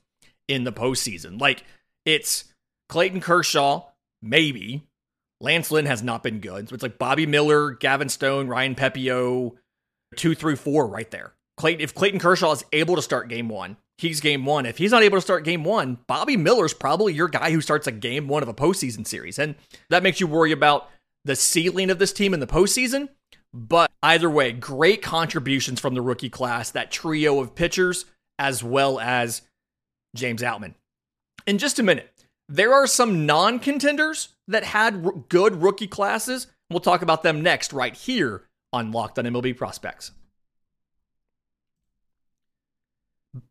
in 0.48 0.66
the 0.66 0.74
postseason. 0.74 1.40
Like 1.40 1.64
it's 2.06 2.46
Clayton 2.90 3.22
Kershaw, 3.22 3.86
maybe. 4.22 4.84
Lance 5.42 5.72
Lynn 5.72 5.86
has 5.86 6.02
not 6.02 6.24
been 6.24 6.40
good. 6.40 6.70
So 6.70 6.74
it's 6.74 6.84
like 6.84 6.98
Bobby 6.98 7.26
Miller, 7.26 7.72
Gavin 7.72 8.10
Stone, 8.10 8.48
Ryan 8.48 8.76
Pepiot, 8.76 9.52
two 10.16 10.36
through 10.36 10.56
four 10.56 10.88
right 10.88 11.10
there. 11.12 11.34
Clayton, 11.58 11.82
if 11.82 11.96
Clayton 11.96 12.20
Kershaw 12.20 12.52
is 12.52 12.66
able 12.74 12.96
to 12.96 13.02
start 13.02 13.30
game 13.30 13.48
one, 13.48 13.78
he's 13.98 14.20
game 14.20 14.46
one. 14.46 14.66
If 14.66 14.78
he's 14.78 14.92
not 14.92 15.04
able 15.04 15.18
to 15.18 15.22
start 15.22 15.46
game 15.46 15.64
one, 15.64 16.00
Bobby 16.08 16.38
Miller's 16.38 16.74
probably 16.74 17.14
your 17.14 17.28
guy 17.28 17.52
who 17.52 17.62
starts 17.62 17.88
a 17.88 17.92
game 17.92 18.28
one 18.28 18.44
of 18.44 18.50
a 18.50 18.54
postseason 18.54 19.08
series. 19.08 19.40
And 19.40 19.56
that 19.90 20.04
makes 20.04 20.20
you 20.20 20.28
worry 20.28 20.52
about 20.52 20.90
the 21.24 21.36
ceiling 21.36 21.90
of 21.90 22.00
this 22.00 22.14
team 22.14 22.34
in 22.34 22.40
the 22.40 22.48
postseason. 22.48 23.10
But 23.54 23.90
either 24.04 24.30
way, 24.30 24.52
great 24.52 25.02
contributions 25.02 25.80
from 25.80 25.94
the 25.94 26.02
rookie 26.02 26.30
class, 26.30 26.72
that 26.72 26.92
trio 26.92 27.40
of 27.40 27.56
pitchers, 27.56 28.06
as 28.38 28.62
well 28.62 29.00
as 29.00 29.42
James 30.14 30.42
Outman. 30.42 30.74
In 31.48 31.58
just 31.58 31.80
a 31.80 31.84
minute, 31.84 32.12
there 32.48 32.74
are 32.74 32.88
some 32.88 33.26
non 33.26 33.60
contenders 33.60 34.30
that 34.48 34.64
had 34.64 35.06
r- 35.06 35.14
good 35.30 35.62
rookie 35.62 35.88
classes. 35.88 36.48
We'll 36.70 36.80
talk 36.80 37.02
about 37.02 37.24
them 37.24 37.42
next, 37.42 37.74
right 37.74 37.96
here 37.96 38.44
on 38.74 38.92
Locked 38.92 39.20
on 39.20 39.26
MLB 39.26 39.56
Prospects. 39.56 40.12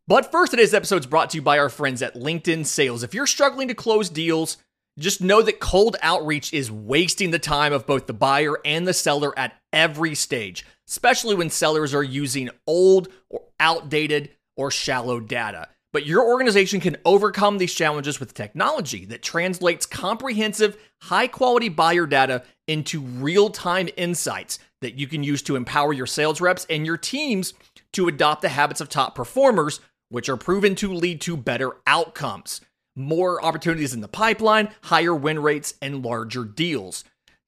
But 0.07 0.31
first, 0.31 0.51
today's 0.51 0.75
episode 0.75 1.01
is 1.01 1.07
brought 1.07 1.31
to 1.31 1.39
you 1.39 1.43
by 1.43 1.59
our 1.59 1.69
friends 1.69 2.03
at 2.03 2.15
LinkedIn 2.15 2.67
Sales. 2.67 3.03
If 3.03 3.15
you're 3.15 3.27
struggling 3.27 3.69
to 3.69 3.75
close 3.75 4.09
deals, 4.09 4.59
just 4.99 5.21
know 5.21 5.43
that 5.43 5.61
cold 5.61 5.97
outreach 6.03 6.53
is 6.53 6.71
wasting 6.71 7.31
the 7.31 7.39
time 7.39 7.73
of 7.73 7.87
both 7.87 8.07
the 8.07 8.13
buyer 8.13 8.59
and 8.65 8.87
the 8.87 8.95
seller 8.95 9.37
at 9.39 9.55
every 9.73 10.15
stage, 10.15 10.65
especially 10.89 11.35
when 11.35 11.51
sellers 11.51 11.95
are 11.95 12.03
using 12.03 12.51
old 12.67 13.09
or 13.29 13.43
outdated 13.59 14.31
or 14.57 14.71
shallow 14.71 15.21
data. 15.21 15.69
But 15.95 16.07
your 16.07 16.27
organization 16.27 16.81
can 16.81 16.97
overcome 17.05 17.59
these 17.59 17.73
challenges 17.73 18.19
with 18.19 18.35
technology 18.35 19.05
that 19.05 19.23
translates 19.23 19.87
comprehensive, 19.87 20.77
high 21.03 21.29
quality 21.29 21.69
buyer 21.69 22.05
data 22.05 22.43
into 22.67 23.01
real 23.01 23.49
time 23.49 23.89
insights 23.97 24.59
that 24.81 24.99
you 24.99 25.07
can 25.07 25.23
use 25.23 25.41
to 25.43 25.55
empower 25.55 25.93
your 25.93 26.09
sales 26.09 26.41
reps 26.41 26.67
and 26.69 26.85
your 26.85 26.97
teams 26.97 27.55
to 27.93 28.09
adopt 28.09 28.43
the 28.43 28.49
habits 28.49 28.81
of 28.81 28.89
top 28.89 29.15
performers, 29.15 29.79
which 30.09 30.29
are 30.29 30.37
proven 30.37 30.75
to 30.75 30.93
lead 30.93 31.21
to 31.21 31.37
better 31.37 31.77
outcomes, 31.87 32.61
more 32.97 33.41
opportunities 33.45 33.95
in 33.95 34.01
the 34.01 34.09
pipeline, 34.09 34.71
higher 34.83 35.15
win 35.15 35.39
rates, 35.39 35.75
and 35.81 36.05
larger 36.05 36.45
deals. 36.45 37.05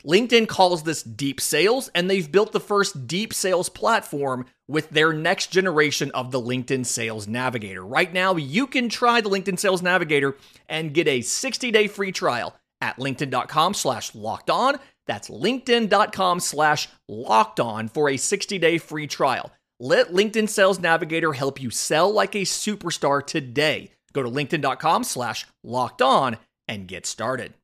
LinkedIn 0.06 0.46
calls 0.46 0.84
this 0.84 1.02
deep 1.02 1.40
sales, 1.40 1.90
and 1.94 2.08
they've 2.08 2.30
built 2.30 2.52
the 2.52 2.60
first 2.60 3.08
deep 3.08 3.34
sales 3.34 3.68
platform 3.68 4.46
with 4.68 4.88
their 4.90 5.12
next 5.12 5.48
generation 5.50 6.12
of 6.12 6.30
the 6.30 6.40
LinkedIn 6.40 6.86
Sales 6.86 7.26
Navigator. 7.26 7.84
Right 7.84 8.12
now, 8.12 8.36
you 8.36 8.68
can 8.68 8.88
try 8.88 9.20
the 9.20 9.30
LinkedIn 9.30 9.58
Sales 9.58 9.82
Navigator 9.82 10.36
and 10.68 10.94
get 10.94 11.08
a 11.08 11.20
60-day 11.20 11.88
free 11.88 12.12
trial 12.12 12.54
at 12.80 12.98
linkedin.com 12.98 13.74
slash 13.74 14.14
locked 14.14 14.48
on. 14.50 14.78
That's 15.08 15.28
linkedin.com 15.28 16.40
slash 16.40 16.88
locked 17.08 17.58
on 17.58 17.88
for 17.88 18.08
a 18.08 18.14
60-day 18.14 18.78
free 18.78 19.08
trial. 19.08 19.50
Let 19.80 20.12
LinkedIn 20.12 20.48
Sales 20.48 20.78
Navigator 20.78 21.32
help 21.32 21.60
you 21.60 21.70
sell 21.70 22.12
like 22.12 22.34
a 22.34 22.42
superstar 22.42 23.26
today. 23.26 23.90
Go 24.12 24.22
to 24.22 24.30
linkedin.com 24.30 25.04
slash 25.04 25.46
locked 25.64 26.00
on 26.00 26.38
and 26.68 26.88
get 26.88 27.06
started. 27.06 27.54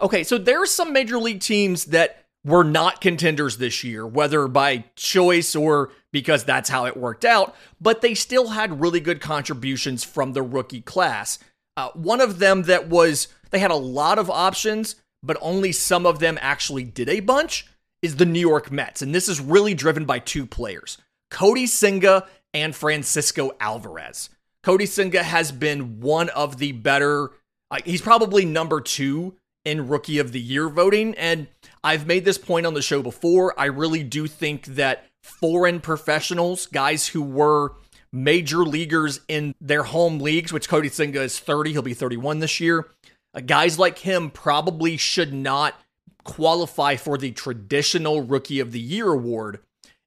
Okay, 0.00 0.24
so 0.24 0.36
there 0.36 0.62
are 0.62 0.66
some 0.66 0.92
major 0.92 1.18
league 1.18 1.40
teams 1.40 1.86
that 1.86 2.24
were 2.44 2.64
not 2.64 3.00
contenders 3.00 3.56
this 3.56 3.82
year, 3.82 4.06
whether 4.06 4.46
by 4.46 4.84
choice 4.94 5.56
or 5.56 5.90
because 6.12 6.44
that's 6.44 6.68
how 6.68 6.86
it 6.86 6.96
worked 6.96 7.24
out, 7.24 7.56
but 7.80 8.02
they 8.02 8.14
still 8.14 8.48
had 8.48 8.80
really 8.80 9.00
good 9.00 9.20
contributions 9.20 10.04
from 10.04 10.32
the 10.32 10.42
rookie 10.42 10.80
class. 10.80 11.38
Uh, 11.76 11.88
one 11.94 12.20
of 12.20 12.38
them 12.38 12.62
that 12.62 12.88
was, 12.88 13.28
they 13.50 13.58
had 13.58 13.70
a 13.70 13.76
lot 13.76 14.18
of 14.18 14.30
options, 14.30 14.96
but 15.22 15.36
only 15.40 15.72
some 15.72 16.06
of 16.06 16.20
them 16.20 16.38
actually 16.40 16.84
did 16.84 17.08
a 17.08 17.20
bunch, 17.20 17.66
is 18.00 18.16
the 18.16 18.26
New 18.26 18.40
York 18.40 18.70
Mets. 18.70 19.02
And 19.02 19.14
this 19.14 19.28
is 19.28 19.40
really 19.40 19.74
driven 19.74 20.04
by 20.04 20.20
two 20.20 20.46
players 20.46 20.98
Kodai 21.32 21.66
Senga 21.66 22.26
and 22.54 22.76
Francisco 22.76 23.52
Alvarez. 23.58 24.30
Kodai 24.62 24.86
Senga 24.86 25.22
has 25.22 25.52
been 25.52 26.00
one 26.00 26.28
of 26.28 26.58
the 26.58 26.72
better, 26.72 27.30
uh, 27.70 27.78
he's 27.84 28.02
probably 28.02 28.44
number 28.44 28.80
two 28.80 29.34
in 29.66 29.88
rookie 29.88 30.18
of 30.18 30.30
the 30.30 30.40
year 30.40 30.68
voting. 30.68 31.12
And 31.16 31.48
I've 31.82 32.06
made 32.06 32.24
this 32.24 32.38
point 32.38 32.64
on 32.64 32.74
the 32.74 32.80
show 32.80 33.02
before. 33.02 33.58
I 33.58 33.64
really 33.66 34.04
do 34.04 34.28
think 34.28 34.64
that 34.66 35.06
foreign 35.22 35.80
professionals, 35.80 36.66
guys 36.66 37.08
who 37.08 37.20
were 37.20 37.72
major 38.12 38.58
leaguers 38.58 39.20
in 39.26 39.56
their 39.60 39.82
home 39.82 40.20
leagues, 40.20 40.52
which 40.52 40.68
Kodai 40.68 40.90
Senga 40.90 41.20
is 41.20 41.40
30, 41.40 41.72
he'll 41.72 41.82
be 41.82 41.94
31 41.94 42.38
this 42.38 42.60
year. 42.60 42.86
Uh, 43.34 43.40
guys 43.40 43.76
like 43.76 43.98
him 43.98 44.30
probably 44.30 44.96
should 44.96 45.34
not 45.34 45.74
qualify 46.22 46.94
for 46.94 47.18
the 47.18 47.32
traditional 47.32 48.22
rookie 48.22 48.60
of 48.60 48.70
the 48.70 48.80
year 48.80 49.10
award 49.10 49.58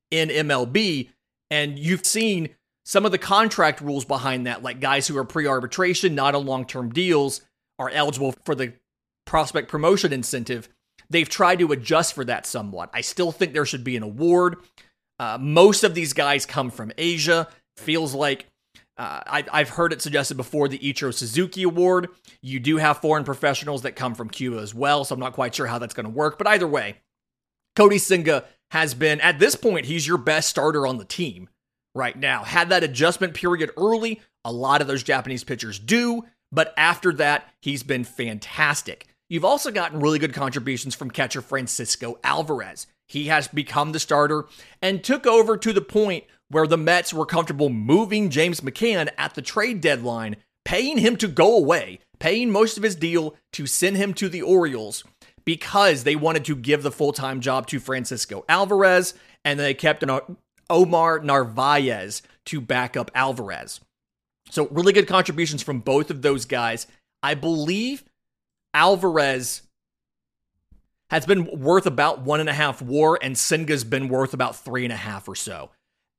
in 0.09 0.29
MLB. 0.29 1.09
And 1.51 1.77
you've 1.77 2.05
seen 2.05 2.49
some 2.85 3.05
of 3.05 3.11
the 3.11 3.17
contract 3.17 3.81
rules 3.81 4.05
behind 4.05 4.47
that, 4.47 4.63
like 4.63 4.79
guys 4.79 5.07
who 5.07 5.17
are 5.17 5.25
pre 5.25 5.47
arbitration, 5.47 6.15
not 6.15 6.33
on 6.33 6.45
long 6.45 6.65
term 6.65 6.91
deals, 6.91 7.41
are 7.77 7.89
eligible 7.89 8.33
for 8.45 8.55
the 8.55 8.73
prospect 9.29 9.69
promotion 9.69 10.11
incentive. 10.11 10.67
They've 11.09 11.29
tried 11.29 11.59
to 11.59 11.71
adjust 11.71 12.13
for 12.13 12.25
that 12.25 12.45
somewhat. 12.45 12.89
I 12.93 13.01
still 13.01 13.31
think 13.31 13.53
there 13.53 13.65
should 13.65 13.83
be 13.83 13.95
an 13.95 14.03
award. 14.03 14.57
Uh, 15.19 15.37
most 15.39 15.83
of 15.83 15.93
these 15.93 16.13
guys 16.13 16.45
come 16.45 16.71
from 16.71 16.91
Asia. 16.97 17.47
Feels 17.77 18.15
like 18.15 18.47
uh, 18.97 19.21
I, 19.25 19.45
I've 19.51 19.69
heard 19.69 19.93
it 19.93 20.01
suggested 20.01 20.35
before 20.35 20.67
the 20.67 20.79
Ichiro 20.79 21.13
Suzuki 21.13 21.63
Award. 21.63 22.09
You 22.41 22.59
do 22.59 22.77
have 22.77 22.97
foreign 22.97 23.23
professionals 23.23 23.83
that 23.83 23.95
come 23.95 24.15
from 24.15 24.29
Cuba 24.29 24.57
as 24.57 24.73
well, 24.73 25.05
so 25.05 25.13
I'm 25.13 25.19
not 25.19 25.33
quite 25.33 25.53
sure 25.53 25.67
how 25.67 25.77
that's 25.77 25.93
going 25.93 26.05
to 26.05 26.09
work. 26.09 26.37
But 26.37 26.47
either 26.47 26.67
way, 26.67 26.95
Kodai 27.77 27.99
Senga 27.99 28.45
has 28.71 28.93
been, 28.93 29.21
at 29.21 29.39
this 29.39 29.55
point, 29.55 29.85
he's 29.85 30.07
your 30.07 30.17
best 30.17 30.49
starter 30.49 30.85
on 30.87 30.97
the 30.97 31.05
team 31.05 31.49
right 31.95 32.17
now. 32.17 32.43
Had 32.43 32.69
that 32.69 32.83
adjustment 32.83 33.35
period 33.35 33.71
early, 33.77 34.21
a 34.43 34.51
lot 34.51 34.81
of 34.81 34.87
those 34.87 35.03
Japanese 35.03 35.43
pitchers 35.43 35.79
do, 35.79 36.25
but 36.51 36.73
after 36.77 37.13
that, 37.13 37.47
he's 37.61 37.83
been 37.83 38.03
fantastic. 38.03 39.05
You've 39.29 39.45
also 39.45 39.69
gotten 39.69 39.99
really 39.99 40.17
good 40.17 40.33
contributions 40.33 40.95
from 40.95 41.11
catcher 41.11 41.41
Francisco 41.41 42.17
Alvarez. 42.23 42.87
He 43.07 43.25
has 43.25 43.47
become 43.47 43.91
the 43.91 43.99
starter 43.99 44.45
and 44.81 45.03
took 45.03 45.27
over 45.27 45.55
to 45.55 45.71
the 45.71 45.81
point 45.81 46.23
where 46.49 46.65
the 46.65 46.77
Mets 46.77 47.13
were 47.13 47.27
comfortable 47.27 47.69
moving 47.69 48.31
James 48.31 48.61
McCann 48.61 49.09
at 49.17 49.35
the 49.35 49.41
trade 49.43 49.81
deadline, 49.81 50.37
paying 50.65 50.97
him 50.97 51.15
to 51.17 51.27
go 51.27 51.55
away, 51.55 51.99
paying 52.19 52.51
most 52.51 52.75
of 52.75 52.83
his 52.83 52.95
deal 52.95 53.35
to 53.53 53.67
send 53.67 53.97
him 53.97 54.15
to 54.15 54.29
the 54.29 54.41
Orioles 54.41 55.03
because 55.45 56.03
they 56.03 56.15
wanted 56.15 56.45
to 56.45 56.55
give 56.55 56.81
the 56.81 56.91
full 56.91 57.13
time 57.13 57.39
job 57.39 57.67
to 57.67 57.79
Francisco 57.79 58.45
Alvarez, 58.49 59.13
and 59.45 59.59
they 59.59 59.73
kept 59.73 60.03
an 60.03 60.09
uh, 60.09 60.19
Omar 60.69 61.19
Narvaez 61.19 62.21
to 62.45 62.61
back 62.61 62.97
up 62.97 63.09
Alvarez. 63.13 63.79
So, 64.49 64.67
really 64.67 64.93
good 64.93 65.07
contributions 65.07 65.61
from 65.61 65.79
both 65.79 66.09
of 66.09 66.21
those 66.21 66.45
guys. 66.45 66.87
I 67.21 67.35
believe 67.35 68.03
Alvarez 68.73 69.63
has 71.09 71.25
been 71.25 71.59
worth 71.59 71.85
about 71.85 72.21
one 72.21 72.39
and 72.39 72.49
a 72.49 72.53
half 72.53 72.81
war, 72.81 73.17
and 73.21 73.35
Senga's 73.35 73.83
been 73.83 74.09
worth 74.09 74.33
about 74.33 74.55
three 74.55 74.83
and 74.83 74.93
a 74.93 74.97
half 74.97 75.27
or 75.27 75.35
so. 75.35 75.71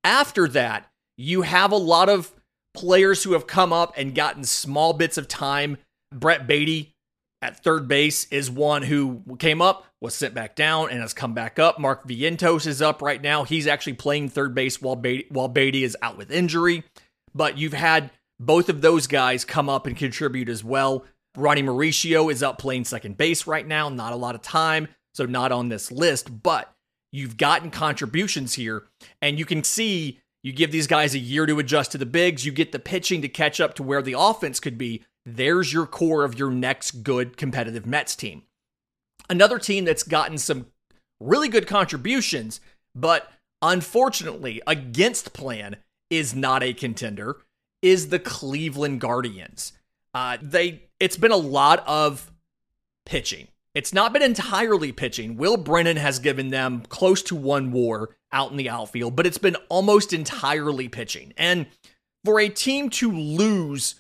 After 0.03 0.49
that, 0.49 0.91
you 1.17 1.43
have 1.43 1.71
a 1.71 1.77
lot 1.77 2.09
of 2.09 2.33
players 2.75 3.23
who 3.23 3.33
have 3.33 3.47
come 3.47 3.73
up 3.73 3.95
and 3.97 4.15
gotten 4.15 4.45
small 4.45 4.93
bits 4.93 5.19
of 5.19 5.29
time. 5.29 5.77
Brett 6.13 6.47
Baty 6.47 6.95
at 7.43 7.63
third 7.63 7.89
base 7.89 8.27
is 8.33 8.51
one 8.51 8.83
who 8.83 9.23
came 9.39 9.63
up, 9.63 9.87
was 10.01 10.15
sent 10.15 10.35
back 10.35 10.57
down, 10.57 10.91
and 10.91 11.01
has 11.01 11.15
come 11.15 11.35
back 11.35 11.59
up. 11.59 11.79
Mark 11.79 12.07
Vientos 12.09 12.67
is 12.67 12.83
up 12.83 13.01
right 13.01 13.23
now. 13.23 13.45
He's 13.45 13.67
actually 13.67 13.95
playing 13.95 14.29
third 14.29 14.55
base 14.55 14.83
while 14.83 14.97
Baty, 14.97 15.27
while 15.31 15.49
Baty 15.49 15.85
is 15.85 15.97
out 16.03 16.17
with 16.17 16.31
injury. 16.31 16.85
But 17.35 17.59
you've 17.59 17.75
had 17.75 18.11
both 18.41 18.69
of 18.69 18.81
those 18.81 19.07
guys 19.07 19.45
come 19.45 19.69
up 19.69 19.87
and 19.87 19.97
contribute 19.97 20.49
as 20.49 20.65
well. 20.65 21.05
Ronny 21.37 21.63
Mauricio 21.63 22.31
is 22.31 22.43
up 22.43 22.59
playing 22.59 22.85
second 22.85 23.17
base 23.17 23.47
right 23.47 23.67
now. 23.67 23.89
Not 23.89 24.13
a 24.13 24.17
lot 24.17 24.35
of 24.35 24.43
time, 24.43 24.89
so 25.15 25.27
not 25.27 25.53
on 25.53 25.69
this 25.69 25.93
list. 25.93 26.43
But 26.43 26.75
You've 27.13 27.37
gotten 27.37 27.71
contributions 27.71 28.55
here, 28.55 28.85
and 29.21 29.39
you 29.39 29.45
can 29.45 29.65
see 29.65 30.21
you 30.43 30.53
give 30.53 30.71
these 30.71 30.87
guys 30.87 31.15
a 31.15 31.19
year 31.19 31.45
to 31.45 31.59
adjust 31.59 31.93
to 31.93 31.99
the 31.99 32.07
bigs, 32.07 32.47
you 32.47 32.53
get 32.53 32.73
the 32.73 32.79
pitching 32.79 33.21
to 33.23 33.29
catch 33.29 33.61
up 33.61 33.75
to 33.75 33.83
where 33.83 34.01
the 34.01 34.15
offense 34.17 34.61
could 34.61 34.79
be. 34.79 35.05
There's 35.27 35.73
your 35.73 35.87
core 35.87 36.25
of 36.25 36.39
your 36.39 36.51
next 36.51 37.03
good 37.03 37.37
competitive 37.37 37.85
Mets 37.85 38.15
team. 38.15 38.45
Another 39.29 39.59
team 39.59 39.85
that's 39.85 40.03
gotten 40.03 40.39
some 40.39 40.67
really 41.21 41.49
good 41.49 41.67
contributions, 41.67 42.61
but 42.95 43.31
unfortunately, 43.61 44.63
against 44.67 45.33
plan, 45.33 45.77
is 46.09 46.35
not 46.35 46.63
a 46.63 46.73
contender, 46.73 47.37
is 47.83 48.09
the 48.09 48.19
Cleveland 48.19 49.01
Guardians. 49.01 49.73
Uh, 50.15 50.39
they 50.41 50.85
it's 51.01 51.17
been 51.17 51.33
a 51.33 51.37
lot 51.37 51.83
of 51.87 52.31
pitching. 53.07 53.49
It's 53.75 53.93
not 53.93 54.13
been 54.13 54.23
entirely 54.23 54.93
pitching. 54.93 55.37
Will 55.37 55.57
Brennan 55.57 55.97
has 55.97 56.19
given 56.19 56.49
them 56.49 56.83
close 56.89 57.23
to 57.25 57.37
one 57.37 57.73
war 57.73 58.17
out 58.33 58.51
in 58.51 58.57
the 58.57 58.69
outfield, 58.69 59.17
but 59.17 59.27
it's 59.27 59.39
been 59.39 59.57
almost 59.69 60.13
entirely 60.13 60.89
pitching. 60.89 61.33
And 61.37 61.67
for 62.25 62.41
a 62.41 62.49
team 62.49 62.91
to 62.91 63.11
lose 63.11 63.95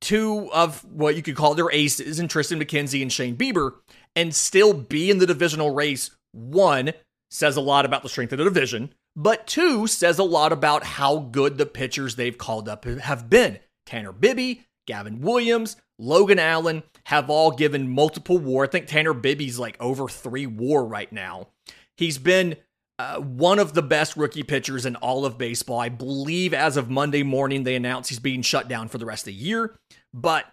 two 0.00 0.50
of 0.52 0.84
what 0.84 1.16
you 1.16 1.22
could 1.22 1.36
call 1.36 1.54
their 1.54 1.70
aces 1.70 2.18
in 2.18 2.28
Triston 2.28 2.62
McKenzie 2.62 3.02
and 3.02 3.12
Shane 3.12 3.36
Bieber 3.36 3.74
and 4.14 4.34
still 4.34 4.72
be 4.72 5.10
in 5.10 5.18
the 5.18 5.26
divisional 5.26 5.70
race, 5.70 6.10
one, 6.32 6.92
says 7.30 7.56
a 7.56 7.60
lot 7.60 7.84
about 7.84 8.02
the 8.02 8.08
strength 8.08 8.32
of 8.32 8.38
the 8.38 8.44
division, 8.44 8.92
but 9.16 9.46
two, 9.46 9.86
says 9.86 10.18
a 10.18 10.24
lot 10.24 10.52
about 10.52 10.84
how 10.84 11.18
good 11.18 11.58
the 11.58 11.66
pitchers 11.66 12.16
they've 12.16 12.38
called 12.38 12.68
up 12.68 12.84
have 12.84 13.28
been. 13.30 13.58
Tanner 13.86 14.12
Bibee, 14.12 14.64
Gavin 14.86 15.20
Williams, 15.20 15.76
Logan 16.00 16.38
Allen 16.38 16.82
have 17.04 17.28
all 17.28 17.50
given 17.50 17.90
multiple 17.90 18.38
war. 18.38 18.64
I 18.64 18.68
think 18.68 18.86
Tanner 18.86 19.12
Bibee's 19.12 19.58
like 19.58 19.76
over 19.80 20.08
three 20.08 20.46
war 20.46 20.84
right 20.84 21.12
now. 21.12 21.48
He's 21.96 22.16
been 22.16 22.56
uh, 22.98 23.20
one 23.20 23.58
of 23.58 23.74
the 23.74 23.82
best 23.82 24.16
rookie 24.16 24.42
pitchers 24.42 24.86
in 24.86 24.96
all 24.96 25.26
of 25.26 25.36
baseball. 25.36 25.78
I 25.78 25.90
believe 25.90 26.54
as 26.54 26.76
of 26.76 26.88
Monday 26.88 27.22
morning, 27.22 27.64
they 27.64 27.76
announced 27.76 28.08
he's 28.08 28.18
being 28.18 28.42
shut 28.42 28.66
down 28.66 28.88
for 28.88 28.98
the 28.98 29.06
rest 29.06 29.22
of 29.22 29.26
the 29.26 29.34
year. 29.34 29.78
But 30.14 30.46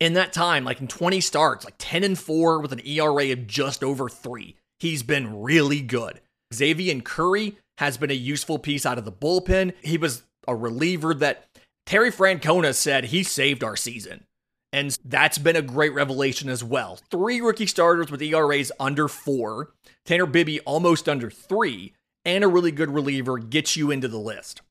in 0.00 0.12
that 0.14 0.32
time, 0.34 0.64
like 0.64 0.80
in 0.80 0.88
20 0.88 1.20
starts, 1.20 1.64
like 1.64 1.76
10 1.78 2.04
and 2.04 2.18
4 2.18 2.60
with 2.60 2.72
an 2.72 2.86
ERA 2.86 3.32
of 3.32 3.46
just 3.46 3.82
over 3.82 4.08
three, 4.08 4.56
he's 4.78 5.02
been 5.02 5.42
really 5.42 5.80
good. 5.80 6.20
Xzavion 6.52 7.02
Curry 7.02 7.56
has 7.78 7.96
been 7.96 8.10
a 8.10 8.14
useful 8.14 8.58
piece 8.58 8.84
out 8.84 8.98
of 8.98 9.04
the 9.04 9.12
bullpen. 9.12 9.72
He 9.82 9.96
was 9.96 10.24
a 10.46 10.54
reliever 10.54 11.14
that 11.14 11.48
Terry 11.86 12.10
Francona 12.10 12.74
said 12.74 13.06
he 13.06 13.22
saved 13.22 13.64
our 13.64 13.76
season. 13.76 14.26
And 14.74 14.98
that's 15.04 15.38
been 15.38 15.54
a 15.54 15.62
great 15.62 15.94
revelation 15.94 16.48
as 16.48 16.64
well. 16.64 16.98
Three 17.08 17.40
rookie 17.40 17.64
starters 17.64 18.10
with 18.10 18.20
ERAs 18.20 18.72
under 18.80 19.06
four, 19.06 19.72
Tanner 20.04 20.26
Bibee 20.26 20.58
almost 20.66 21.08
under 21.08 21.30
three, 21.30 21.94
and 22.24 22.42
a 22.42 22.48
really 22.48 22.72
good 22.72 22.90
reliever 22.90 23.38
gets 23.38 23.76
you 23.76 23.92
into 23.92 24.08
the 24.08 24.18
list. 24.18 24.62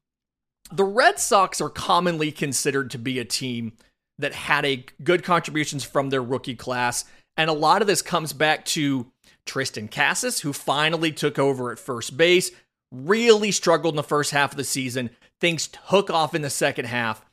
The 0.74 0.84
Red 0.84 1.20
Sox 1.20 1.62
are 1.62 1.70
commonly 1.70 2.34
considered 2.34 2.92
to 2.92 2.98
be 2.98 3.18
a 3.18 3.24
team 3.24 3.78
that 4.20 4.34
had 4.34 4.66
a 4.66 4.86
good 5.02 5.24
contributions 5.24 5.86
from 5.86 6.10
their 6.10 6.22
rookie 6.22 6.56
class, 6.56 7.06
and 7.38 7.50
a 7.50 7.54
lot 7.54 7.82
of 7.82 7.88
this 7.88 8.02
comes 8.02 8.34
back 8.34 8.66
to 8.66 9.10
Triston 9.46 9.90
Casas, 9.90 10.42
who 10.42 10.52
finally 10.52 11.14
took 11.14 11.40
over 11.40 11.72
at 11.72 11.80
first 11.80 12.18
base, 12.18 12.52
really 12.92 13.52
struggled 13.52 13.94
in 13.94 13.98
the 13.98 14.04
first 14.04 14.32
half 14.32 14.52
of 14.52 14.58
the 14.58 14.66
season. 14.66 15.12
Things 15.40 15.70
took 15.90 16.10
off 16.10 16.36
in 16.36 16.42
the 16.42 16.50
second 16.50 16.88
half. 16.88 17.24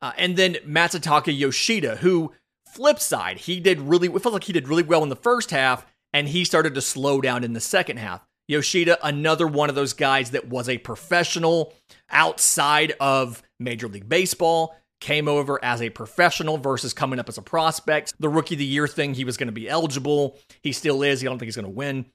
Uh, 0.00 0.12
and 0.16 0.36
then 0.36 0.54
Masataka 0.66 1.36
Yoshida, 1.36 1.96
who, 1.96 2.32
flip 2.72 3.00
side, 3.00 3.38
he 3.38 3.60
did 3.60 3.80
really, 3.80 4.08
it 4.08 4.22
felt 4.22 4.32
like 4.32 4.44
he 4.44 4.52
did 4.52 4.68
really 4.68 4.82
well 4.82 5.02
in 5.02 5.08
the 5.08 5.16
first 5.16 5.50
half, 5.50 5.86
and 6.12 6.28
he 6.28 6.44
started 6.44 6.74
to 6.74 6.80
slow 6.80 7.20
down 7.20 7.44
in 7.44 7.52
the 7.52 7.60
second 7.60 7.98
half. 7.98 8.24
Yoshida, 8.46 8.98
another 9.06 9.46
one 9.46 9.68
of 9.68 9.74
those 9.74 9.92
guys 9.92 10.30
that 10.30 10.48
was 10.48 10.68
a 10.68 10.78
professional 10.78 11.74
outside 12.10 12.94
of 12.98 13.42
Major 13.60 13.88
League 13.88 14.08
Baseball, 14.08 14.74
came 15.00 15.28
over 15.28 15.62
as 15.62 15.80
a 15.82 15.90
professional 15.90 16.58
versus 16.58 16.92
coming 16.92 17.18
up 17.18 17.28
as 17.28 17.38
a 17.38 17.42
prospect. 17.42 18.14
The 18.18 18.28
rookie 18.28 18.54
of 18.54 18.58
the 18.58 18.64
year 18.64 18.88
thing, 18.88 19.14
he 19.14 19.24
was 19.24 19.36
going 19.36 19.48
to 19.48 19.52
be 19.52 19.68
eligible. 19.68 20.38
He 20.62 20.72
still 20.72 21.02
is. 21.02 21.22
I 21.22 21.26
don't 21.26 21.38
think 21.38 21.46
he's 21.46 21.56
going 21.56 21.66
to 21.66 21.70
win. 21.70 22.06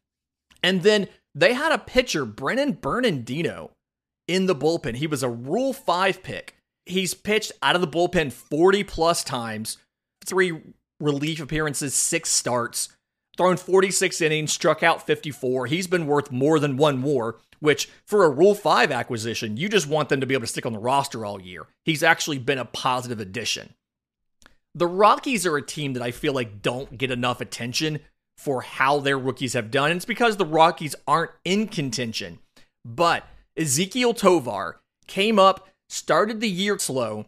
And 0.61 0.81
then 0.81 1.07
they 1.35 1.53
had 1.53 1.71
a 1.71 1.77
pitcher, 1.77 2.25
Brennan 2.25 2.73
Bernardino, 2.81 3.71
in 4.27 4.47
the 4.47 4.55
bullpen. 4.55 4.95
He 4.95 5.07
was 5.07 5.23
a 5.23 5.29
Rule 5.29 5.73
5 5.73 6.23
pick. 6.23 6.55
He's 6.85 7.13
pitched 7.13 7.51
out 7.61 7.75
of 7.75 7.81
the 7.81 7.87
bullpen 7.87 8.31
40 8.31 8.83
plus 8.83 9.23
times, 9.23 9.77
three 10.25 10.59
relief 10.99 11.39
appearances, 11.39 11.93
six 11.93 12.29
starts, 12.29 12.89
thrown 13.37 13.57
46 13.57 14.21
innings, 14.21 14.51
struck 14.51 14.83
out 14.83 15.05
54. 15.05 15.67
He's 15.67 15.87
been 15.87 16.07
worth 16.07 16.31
more 16.31 16.59
than 16.59 16.77
one 16.77 17.01
war, 17.01 17.37
which 17.59 17.89
for 18.05 18.25
a 18.25 18.29
Rule 18.29 18.55
5 18.55 18.91
acquisition, 18.91 19.57
you 19.57 19.69
just 19.69 19.87
want 19.87 20.09
them 20.09 20.19
to 20.19 20.27
be 20.27 20.33
able 20.33 20.41
to 20.41 20.47
stick 20.47 20.65
on 20.65 20.73
the 20.73 20.79
roster 20.79 21.25
all 21.25 21.41
year. 21.41 21.67
He's 21.85 22.03
actually 22.03 22.37
been 22.37 22.57
a 22.59 22.65
positive 22.65 23.19
addition. 23.19 23.73
The 24.75 24.87
Rockies 24.87 25.45
are 25.45 25.57
a 25.57 25.65
team 25.65 25.93
that 25.93 26.03
I 26.03 26.11
feel 26.11 26.33
like 26.33 26.61
don't 26.61 26.97
get 26.97 27.11
enough 27.11 27.41
attention 27.41 27.99
for 28.37 28.61
how 28.61 28.99
their 28.99 29.17
rookies 29.17 29.53
have 29.53 29.71
done. 29.71 29.91
It's 29.91 30.05
because 30.05 30.37
the 30.37 30.45
Rockies 30.45 30.95
aren't 31.07 31.31
in 31.45 31.67
contention. 31.67 32.39
But 32.83 33.25
Ezequiel 33.57 34.17
Tovar 34.17 34.81
came 35.07 35.37
up, 35.37 35.69
started 35.93 36.41
the 36.41 36.49
year 36.49 36.77
slow. 36.79 37.25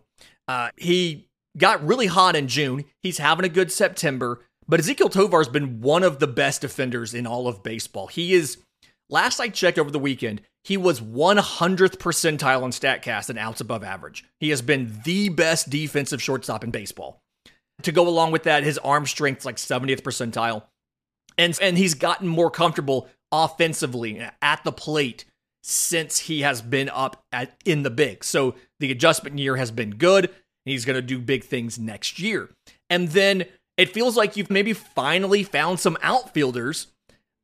Uh, 0.47 0.69
he 0.75 1.27
got 1.57 1.85
really 1.85 2.07
hot 2.07 2.35
in 2.35 2.47
June. 2.47 2.85
He's 3.01 3.17
having 3.17 3.45
a 3.45 3.49
good 3.49 3.71
September. 3.71 4.41
But 4.67 4.79
Ezequiel 4.79 5.11
Tovar 5.11 5.37
has 5.39 5.47
been 5.47 5.81
one 5.81 6.03
of 6.03 6.19
the 6.19 6.27
best 6.27 6.61
defenders 6.61 7.13
in 7.13 7.27
all 7.27 7.47
of 7.47 7.63
baseball. 7.63 8.07
He 8.07 8.33
is, 8.33 8.57
last 9.09 9.39
I 9.39 9.49
checked 9.49 9.77
over 9.77 9.91
the 9.91 9.99
weekend, 9.99 10.41
he 10.63 10.77
was 10.77 10.99
100th 10.99 11.97
percentile 11.97 12.63
on 12.63 12.71
StatCast 12.71 13.29
and 13.29 13.37
outs 13.37 13.61
above 13.61 13.83
average. 13.83 14.25
He 14.39 14.49
has 14.49 14.63
been 14.63 14.99
the 15.05 15.29
best 15.29 15.69
defensive 15.69 16.21
shortstop 16.21 16.63
in 16.63 16.71
baseball. 16.71 17.21
To 17.83 17.91
go 17.91 18.07
along 18.07 18.31
with 18.31 18.43
that, 18.43 18.63
his 18.63 18.79
arm 18.79 19.05
strength's 19.05 19.45
like 19.45 19.57
70th 19.57 20.01
percentile. 20.01 20.63
And, 21.37 21.57
and 21.61 21.77
he's 21.77 21.93
gotten 21.93 22.27
more 22.27 22.49
comfortable 22.49 23.09
offensively 23.31 24.25
at 24.41 24.63
the 24.63 24.71
plate 24.71 25.25
since 25.67 26.19
he 26.19 26.41
has 26.41 26.61
been 26.61 26.89
up 26.89 27.25
at, 27.31 27.51
in 27.65 27.81
the 27.81 27.89
big. 27.89 28.23
So 28.23 28.53
the 28.79 28.91
adjustment 28.91 29.39
year 29.39 29.55
has 29.55 29.71
been 29.71 29.95
good. 29.95 30.29
He's 30.63 30.85
going 30.85 30.95
to 30.95 31.01
do 31.01 31.17
big 31.17 31.43
things 31.43 31.79
next 31.79 32.19
year. 32.19 32.51
And 32.87 33.09
then 33.09 33.45
it 33.75 33.89
feels 33.89 34.15
like 34.15 34.37
you've 34.37 34.51
maybe 34.51 34.73
finally 34.73 35.41
found 35.41 35.79
some 35.79 35.97
outfielders 36.03 36.87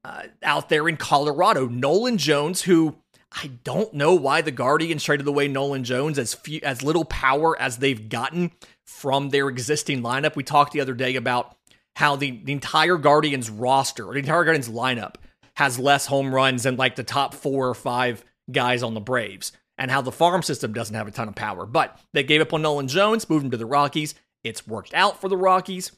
uh, 0.06 0.24
out 0.44 0.70
there 0.70 0.88
in 0.88 0.98
Colorado. 0.98 1.68
Nolan 1.68 2.20
Jones, 2.20 2.62
who 2.62 2.96
I 3.32 3.50
don't 3.64 3.92
know 3.96 4.14
why 4.14 4.42
the 4.42 4.52
Guardians 4.52 5.04
traded 5.04 5.28
away 5.28 5.48
Nolan 5.48 5.84
Jones 5.84 6.20
as 6.20 6.36
few, 6.36 6.60
as 6.62 6.84
little 6.84 7.06
power 7.06 7.60
as 7.60 7.78
they've 7.78 8.08
gotten 8.08 8.52
from 8.86 9.30
their 9.30 9.48
existing 9.48 10.04
lineup. 10.04 10.36
We 10.36 10.44
talked 10.44 10.74
the 10.74 10.82
other 10.82 10.94
day 10.94 11.16
about 11.16 11.58
how 11.96 12.18
the, 12.18 12.40
the 12.44 12.52
entire 12.52 12.98
Guardians 12.98 13.50
roster 13.50 14.06
or 14.06 14.14
the 14.14 14.20
entire 14.20 14.44
Guardians 14.44 14.70
lineup 14.70 15.16
has 15.56 15.80
less 15.80 16.06
home 16.06 16.34
runs 16.34 16.64
than 16.64 16.78
like 16.78 16.96
the 16.96 17.04
top 17.04 17.34
four 17.34 17.68
or 17.68 17.74
five 17.74 18.24
guys 18.52 18.84
on 18.84 18.94
the 18.94 19.00
Braves, 19.00 19.52
and 19.78 19.92
how 19.92 20.02
the 20.02 20.12
farm 20.12 20.44
system 20.44 20.74
doesn't 20.74 20.96
have 20.96 21.08
a 21.08 21.12
ton 21.12 21.28
of 21.28 21.36
power. 21.36 21.66
But 21.66 22.00
they 22.14 22.24
gave 22.24 22.42
up 22.42 22.54
on 22.54 22.62
Nolan 22.62 22.88
Jones, 22.88 23.30
moved 23.30 23.46
him 23.46 23.52
to 23.52 23.58
the 23.58 23.66
Rockies. 23.66 24.16
It's 24.44 24.68
worked 24.68 24.94
out 24.94 25.22
for 25.22 25.28
the 25.28 25.38
Rockies. 25.38 25.92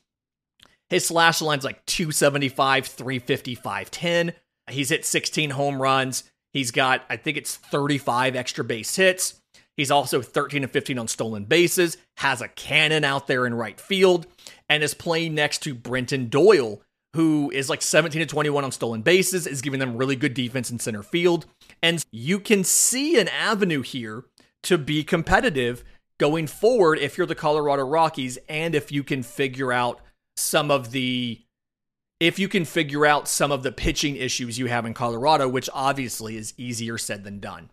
His 0.89 1.07
slash 1.07 1.41
line's 1.41 1.63
like 1.63 1.85
275, 1.85 2.85
350, 2.85 3.55
510. 3.55 4.33
He's 4.69 4.89
hit 4.89 5.05
16 5.05 5.51
home 5.51 5.81
runs. 5.81 6.23
He's 6.51 6.71
got, 6.71 7.03
I 7.09 7.17
think 7.17 7.37
it's 7.37 7.55
35 7.55 8.35
extra 8.35 8.63
base 8.63 8.95
hits. 8.95 9.41
He's 9.75 9.89
also 9.89 10.21
13 10.21 10.63
and 10.63 10.71
15 10.71 10.99
on 10.99 11.07
stolen 11.07 11.45
bases, 11.45 11.97
has 12.17 12.41
a 12.41 12.47
cannon 12.47 13.03
out 13.03 13.25
there 13.25 13.47
in 13.47 13.55
right 13.55 13.79
field, 13.79 14.27
and 14.69 14.83
is 14.83 14.93
playing 14.93 15.33
next 15.33 15.63
to 15.63 15.73
Brenton 15.73 16.29
Doyle, 16.29 16.81
who 17.13 17.51
is 17.51 17.69
like 17.69 17.81
17 17.81 18.19
to 18.19 18.25
21 18.25 18.63
on 18.63 18.71
stolen 18.71 19.01
bases, 19.01 19.45
is 19.45 19.61
giving 19.61 19.79
them 19.79 19.97
really 19.97 20.15
good 20.15 20.33
defense 20.33 20.71
in 20.71 20.79
center 20.79 21.03
field. 21.03 21.45
And 21.81 22.03
you 22.11 22.39
can 22.39 22.63
see 22.63 23.19
an 23.19 23.27
avenue 23.27 23.81
here 23.81 24.25
to 24.63 24.77
be 24.77 25.03
competitive 25.03 25.83
going 26.17 26.47
forward 26.47 26.99
if 26.99 27.17
you're 27.17 27.27
the 27.27 27.35
Colorado 27.35 27.83
Rockies 27.83 28.37
and 28.49 28.73
if 28.73 28.91
you 28.91 29.03
can 29.03 29.23
figure 29.23 29.71
out 29.71 30.01
some 30.35 30.71
of 30.71 30.91
the 30.91 31.41
if 32.19 32.39
you 32.39 32.47
can 32.47 32.63
figure 32.63 33.05
out 33.05 33.27
some 33.27 33.51
of 33.51 33.63
the 33.63 33.71
pitching 33.71 34.15
issues 34.15 34.57
you 34.57 34.67
have 34.67 34.85
in 34.85 34.93
Colorado, 34.93 35.47
which 35.49 35.69
obviously 35.73 36.37
is 36.37 36.53
easier 36.57 36.97
said 36.97 37.25
than 37.25 37.39
done. 37.39 37.69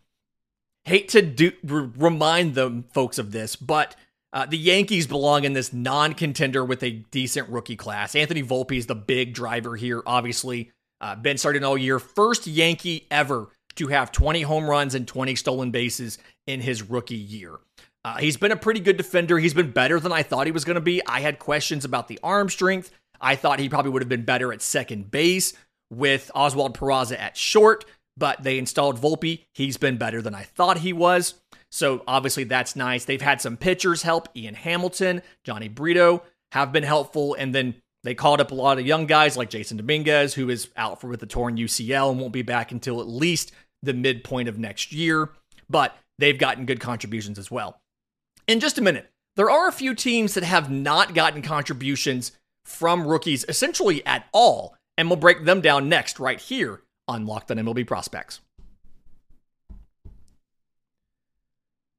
Hate 0.84 1.08
to 1.10 1.22
do, 1.22 1.52
remind 1.62 2.56
them 2.56 2.84
folks 2.92 3.18
of 3.18 3.30
this, 3.30 3.54
but 3.54 3.94
uh, 4.32 4.46
the 4.46 4.58
Yankees 4.58 5.06
belong 5.06 5.44
in 5.44 5.52
this 5.52 5.72
non-contender 5.72 6.64
with 6.64 6.82
a 6.82 6.90
decent 7.10 7.48
rookie 7.48 7.76
class. 7.76 8.14
Anthony 8.14 8.42
Volpe 8.42 8.76
is 8.76 8.86
the 8.86 8.94
big 8.94 9.34
driver 9.34 9.76
here. 9.76 10.02
Obviously, 10.06 10.70
uh, 11.00 11.16
been 11.16 11.38
starting 11.38 11.64
all 11.64 11.76
year. 11.76 11.98
First 11.98 12.46
Yankee 12.46 13.06
ever 13.10 13.48
to 13.76 13.88
have 13.88 14.12
20 14.12 14.42
home 14.42 14.68
runs 14.68 14.94
and 14.94 15.06
20 15.06 15.34
stolen 15.36 15.70
bases 15.70 16.18
in 16.46 16.60
his 16.60 16.82
rookie 16.82 17.14
year. 17.16 17.58
Uh, 18.04 18.18
he's 18.18 18.36
been 18.36 18.52
a 18.52 18.56
pretty 18.56 18.80
good 18.80 18.96
defender. 18.96 19.38
He's 19.38 19.54
been 19.54 19.72
better 19.72 20.00
than 20.00 20.12
I 20.12 20.22
thought 20.22 20.46
he 20.46 20.52
was 20.52 20.64
going 20.64 20.76
to 20.76 20.80
be. 20.80 21.02
I 21.06 21.20
had 21.20 21.38
questions 21.38 21.84
about 21.84 22.08
the 22.08 22.18
arm 22.22 22.48
strength. 22.48 22.90
I 23.20 23.36
thought 23.36 23.58
he 23.58 23.68
probably 23.68 23.90
would 23.90 24.02
have 24.02 24.08
been 24.08 24.24
better 24.24 24.52
at 24.52 24.62
second 24.62 25.10
base 25.10 25.52
with 25.90 26.30
Oswald 26.34 26.78
Peraza 26.78 27.18
at 27.18 27.36
short, 27.36 27.84
but 28.16 28.42
they 28.42 28.58
installed 28.58 29.00
Volpe. 29.00 29.44
He's 29.54 29.76
been 29.76 29.98
better 29.98 30.22
than 30.22 30.34
I 30.34 30.44
thought 30.44 30.78
he 30.78 30.92
was. 30.92 31.34
So 31.70 32.02
obviously 32.06 32.44
that's 32.44 32.76
nice. 32.76 33.04
They've 33.04 33.20
had 33.20 33.40
some 33.40 33.56
pitchers 33.56 34.02
help. 34.02 34.28
Ian 34.36 34.54
Hamilton, 34.54 35.22
Jhony 35.46 35.72
Brito 35.72 36.22
have 36.52 36.72
been 36.72 36.82
helpful. 36.82 37.34
And 37.34 37.54
then 37.54 37.76
they 38.02 38.14
called 38.14 38.40
up 38.40 38.50
a 38.50 38.54
lot 38.54 38.78
of 38.78 38.86
young 38.86 39.06
guys 39.06 39.36
like 39.36 39.50
Jasson 39.50 39.76
Dominguez, 39.76 40.34
who 40.34 40.48
is 40.48 40.68
out 40.76 41.00
for 41.00 41.08
with 41.08 41.22
a 41.22 41.26
torn 41.26 41.56
UCL 41.56 42.10
and 42.10 42.20
won't 42.20 42.32
be 42.32 42.42
back 42.42 42.72
until 42.72 43.00
at 43.00 43.08
least 43.08 43.52
the 43.82 43.94
midpoint 43.94 44.48
of 44.48 44.58
next 44.58 44.92
year. 44.92 45.30
But 45.68 45.96
they've 46.18 46.38
gotten 46.38 46.66
good 46.66 46.80
contributions 46.80 47.38
as 47.38 47.50
well. 47.50 47.80
In 48.48 48.58
just 48.58 48.78
a 48.78 48.82
minute, 48.82 49.10
there 49.36 49.50
are 49.50 49.68
a 49.68 49.72
few 49.72 49.94
teams 49.94 50.34
that 50.34 50.42
have 50.44 50.70
not 50.70 51.14
gotten 51.14 51.42
contributions 51.42 52.32
from 52.64 53.06
rookies 53.06 53.44
essentially 53.48 54.04
at 54.04 54.26
all, 54.32 54.76
and 54.98 55.08
we'll 55.08 55.16
break 55.16 55.44
them 55.44 55.60
down 55.60 55.88
next 55.88 56.18
right 56.18 56.40
here 56.40 56.82
on 57.06 57.26
Locked 57.26 57.50
on 57.50 57.58
MLB 57.58 57.86
Prospects. 57.86 58.40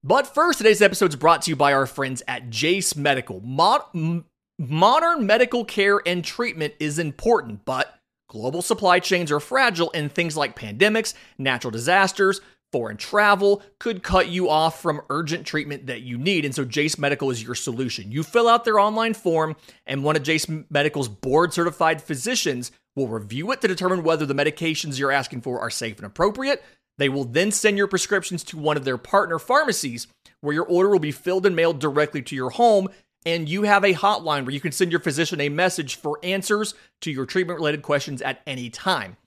But 0.03 0.33
first, 0.33 0.57
today's 0.57 0.81
episode 0.81 1.11
is 1.11 1.15
brought 1.15 1.43
to 1.43 1.51
you 1.51 1.55
by 1.55 1.73
our 1.73 1.85
friends 1.85 2.23
at 2.27 2.49
Jase 2.49 2.95
Medical. 2.95 3.39
Mod- 3.41 4.23
modern 4.57 5.27
medical 5.27 5.63
care 5.63 6.01
and 6.07 6.25
treatment 6.25 6.73
is 6.79 6.97
important, 6.97 7.65
but 7.65 7.99
global 8.27 8.63
supply 8.63 8.99
chains 8.99 9.31
are 9.31 9.39
fragile, 9.39 9.91
and 9.93 10.11
things 10.11 10.35
like 10.35 10.55
pandemics, 10.55 11.13
natural 11.37 11.69
disasters, 11.69 12.41
foreign 12.71 12.97
travel 12.97 13.61
could 13.79 14.01
cut 14.01 14.27
you 14.27 14.49
off 14.49 14.81
from 14.81 15.01
urgent 15.11 15.45
treatment 15.45 15.85
that 15.85 16.01
you 16.01 16.17
need. 16.17 16.45
And 16.45 16.55
so 16.55 16.65
Jase 16.65 16.97
Medical 16.97 17.29
is 17.29 17.43
your 17.43 17.53
solution. 17.53 18.11
You 18.11 18.23
fill 18.23 18.47
out 18.47 18.65
their 18.65 18.79
online 18.79 19.13
form, 19.13 19.55
and 19.85 20.03
one 20.03 20.15
of 20.15 20.23
Jase 20.23 20.47
Medical's 20.71 21.09
board 21.09 21.53
certified 21.53 22.01
physicians 22.01 22.71
will 22.95 23.07
review 23.07 23.51
it 23.51 23.61
to 23.61 23.67
determine 23.67 24.01
whether 24.01 24.25
the 24.25 24.33
medications 24.33 24.97
you're 24.97 25.11
asking 25.11 25.41
for 25.41 25.59
are 25.59 25.69
safe 25.69 25.97
and 25.97 26.07
appropriate. 26.07 26.63
They 27.01 27.09
will 27.09 27.25
then 27.25 27.49
send 27.49 27.79
your 27.79 27.87
prescriptions 27.87 28.43
to 28.43 28.59
one 28.59 28.77
of 28.77 28.85
their 28.85 28.99
partner 28.99 29.39
pharmacies 29.39 30.05
where 30.41 30.53
your 30.53 30.67
order 30.67 30.87
will 30.87 30.99
be 30.99 31.11
filled 31.11 31.47
and 31.47 31.55
mailed 31.55 31.79
directly 31.79 32.21
to 32.21 32.35
your 32.35 32.51
home. 32.51 32.89
And 33.25 33.49
you 33.49 33.63
have 33.63 33.83
a 33.83 33.95
hotline 33.95 34.45
where 34.45 34.53
you 34.53 34.59
can 34.59 34.71
send 34.71 34.91
your 34.91 34.99
physician 34.99 35.41
a 35.41 35.49
message 35.49 35.95
for 35.95 36.19
answers 36.21 36.75
to 36.99 37.09
your 37.09 37.25
treatment 37.25 37.57
related 37.57 37.81
questions 37.81 38.21
at 38.21 38.43
any 38.45 38.69
time. 38.69 39.17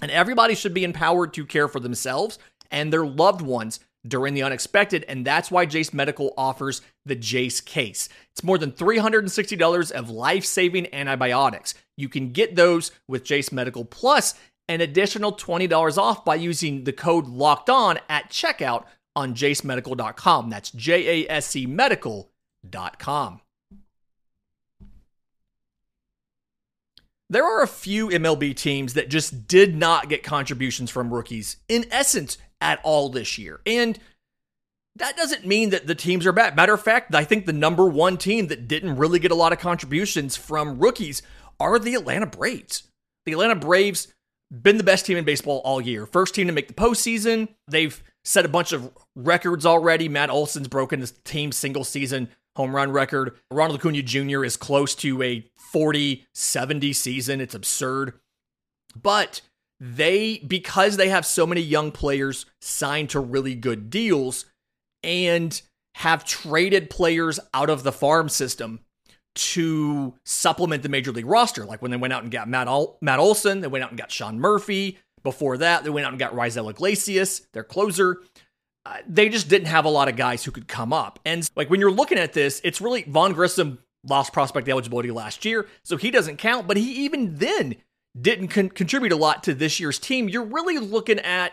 And 0.00 0.10
everybody 0.10 0.54
should 0.54 0.72
be 0.72 0.82
empowered 0.82 1.34
to 1.34 1.44
care 1.44 1.68
for 1.68 1.78
themselves 1.78 2.38
and 2.70 2.90
their 2.90 3.04
loved 3.04 3.42
ones 3.42 3.80
during 4.08 4.32
the 4.32 4.42
unexpected, 4.42 5.04
and 5.06 5.26
that's 5.26 5.50
why 5.50 5.66
Jase 5.66 5.92
Medical 5.92 6.32
offers 6.38 6.80
the 7.04 7.14
Jase 7.14 7.60
case. 7.60 8.08
It's 8.32 8.42
more 8.42 8.56
than 8.56 8.72
$360 8.72 9.92
of 9.92 10.08
life 10.08 10.46
saving 10.46 10.94
antibiotics. 10.94 11.74
You 11.98 12.08
can 12.08 12.32
get 12.32 12.56
those 12.56 12.92
with 13.06 13.24
Jase 13.24 13.52
Medical 13.52 13.84
Plus 13.84 14.32
an 14.70 14.80
additional 14.80 15.32
$20 15.32 15.98
off 15.98 16.24
by 16.24 16.36
using 16.36 16.84
the 16.84 16.92
code 16.92 17.26
locked 17.26 17.68
on 17.68 17.98
at 18.08 18.30
checkout 18.30 18.84
on 19.16 19.34
jasemedical.com. 19.34 20.48
That's 20.48 20.70
J 20.70 21.24
A 21.24 21.30
S 21.30 21.48
C 21.48 21.66
medical.com. 21.66 23.40
There 27.28 27.44
are 27.44 27.62
a 27.62 27.68
few 27.68 28.08
MLB 28.08 28.54
teams 28.54 28.94
that 28.94 29.10
just 29.10 29.48
did 29.48 29.76
not 29.76 30.08
get 30.08 30.22
contributions 30.22 30.88
from 30.88 31.12
rookies, 31.12 31.56
in 31.68 31.86
essence, 31.90 32.38
at 32.60 32.78
all 32.84 33.08
this 33.08 33.38
year. 33.38 33.60
And 33.66 33.98
that 34.94 35.16
doesn't 35.16 35.46
mean 35.46 35.70
that 35.70 35.88
the 35.88 35.94
teams 35.96 36.26
are 36.26 36.32
bad. 36.32 36.54
Matter 36.54 36.74
of 36.74 36.82
fact, 36.82 37.12
I 37.12 37.24
think 37.24 37.46
the 37.46 37.52
number 37.52 37.86
one 37.86 38.18
team 38.18 38.46
that 38.48 38.68
didn't 38.68 38.96
really 38.96 39.18
get 39.18 39.32
a 39.32 39.36
lot 39.36 39.52
of 39.52 39.58
contributions 39.58 40.36
from 40.36 40.78
rookies 40.78 41.22
are 41.58 41.78
the 41.80 41.94
Atlanta 41.94 42.26
Braves. 42.26 42.84
The 43.26 43.32
Atlanta 43.32 43.56
Braves 43.56 44.12
been 44.50 44.78
the 44.78 44.84
best 44.84 45.06
team 45.06 45.16
in 45.16 45.24
baseball 45.24 45.60
all 45.64 45.80
year. 45.80 46.06
First 46.06 46.34
team 46.34 46.46
to 46.46 46.52
make 46.52 46.68
the 46.68 46.74
postseason. 46.74 47.48
They've 47.68 48.02
set 48.24 48.44
a 48.44 48.48
bunch 48.48 48.72
of 48.72 48.90
records 49.14 49.64
already. 49.64 50.08
Matt 50.08 50.30
Olson's 50.30 50.68
broken 50.68 51.00
his 51.00 51.12
team 51.24 51.52
single 51.52 51.84
season 51.84 52.28
home 52.56 52.74
run 52.74 52.92
record. 52.92 53.36
Ronald 53.50 53.80
Acuna 53.80 54.02
Jr. 54.02 54.44
is 54.44 54.56
close 54.56 54.94
to 54.96 55.22
a 55.22 55.46
40 55.56 56.26
70 56.34 56.92
season. 56.92 57.40
It's 57.40 57.54
absurd. 57.54 58.14
But 59.00 59.40
they, 59.78 60.38
because 60.38 60.96
they 60.96 61.08
have 61.08 61.24
so 61.24 61.46
many 61.46 61.60
young 61.60 61.90
players 61.92 62.46
signed 62.60 63.10
to 63.10 63.20
really 63.20 63.54
good 63.54 63.88
deals 63.88 64.46
and 65.02 65.60
have 65.96 66.24
traded 66.24 66.90
players 66.90 67.40
out 67.54 67.70
of 67.70 67.82
the 67.82 67.92
farm 67.92 68.28
system, 68.28 68.80
to 69.34 70.14
supplement 70.24 70.82
the 70.82 70.88
major 70.88 71.12
league 71.12 71.26
roster. 71.26 71.64
Like 71.64 71.82
when 71.82 71.90
they 71.90 71.96
went 71.96 72.12
out 72.12 72.22
and 72.22 72.32
got 72.32 72.48
Matt, 72.48 72.68
Ol- 72.68 72.98
Matt 73.00 73.18
Olson, 73.18 73.60
they 73.60 73.68
went 73.68 73.84
out 73.84 73.90
and 73.90 73.98
got 73.98 74.10
Sean 74.10 74.38
Murphy. 74.38 74.98
Before 75.22 75.58
that, 75.58 75.84
they 75.84 75.90
went 75.90 76.06
out 76.06 76.12
and 76.12 76.18
got 76.18 76.34
Raisel 76.34 76.70
Iglesias, 76.70 77.42
their 77.52 77.64
closer. 77.64 78.22
Uh, 78.86 78.96
they 79.06 79.28
just 79.28 79.48
didn't 79.48 79.68
have 79.68 79.84
a 79.84 79.90
lot 79.90 80.08
of 80.08 80.16
guys 80.16 80.44
who 80.44 80.50
could 80.50 80.66
come 80.66 80.92
up. 80.92 81.18
And 81.24 81.48
like 81.54 81.68
when 81.68 81.80
you're 81.80 81.90
looking 81.90 82.18
at 82.18 82.32
this, 82.32 82.60
it's 82.64 82.80
really 82.80 83.02
Vaughn 83.02 83.34
Grissom 83.34 83.78
lost 84.06 84.32
prospect 84.32 84.68
eligibility 84.68 85.10
last 85.10 85.44
year, 85.44 85.68
so 85.84 85.98
he 85.98 86.10
doesn't 86.10 86.38
count. 86.38 86.66
But 86.66 86.78
he 86.78 87.04
even 87.04 87.36
then 87.36 87.76
didn't 88.18 88.48
con- 88.48 88.70
contribute 88.70 89.12
a 89.12 89.16
lot 89.16 89.42
to 89.44 89.54
this 89.54 89.78
year's 89.78 89.98
team. 89.98 90.28
You're 90.28 90.44
really 90.44 90.78
looking 90.78 91.18
at 91.20 91.52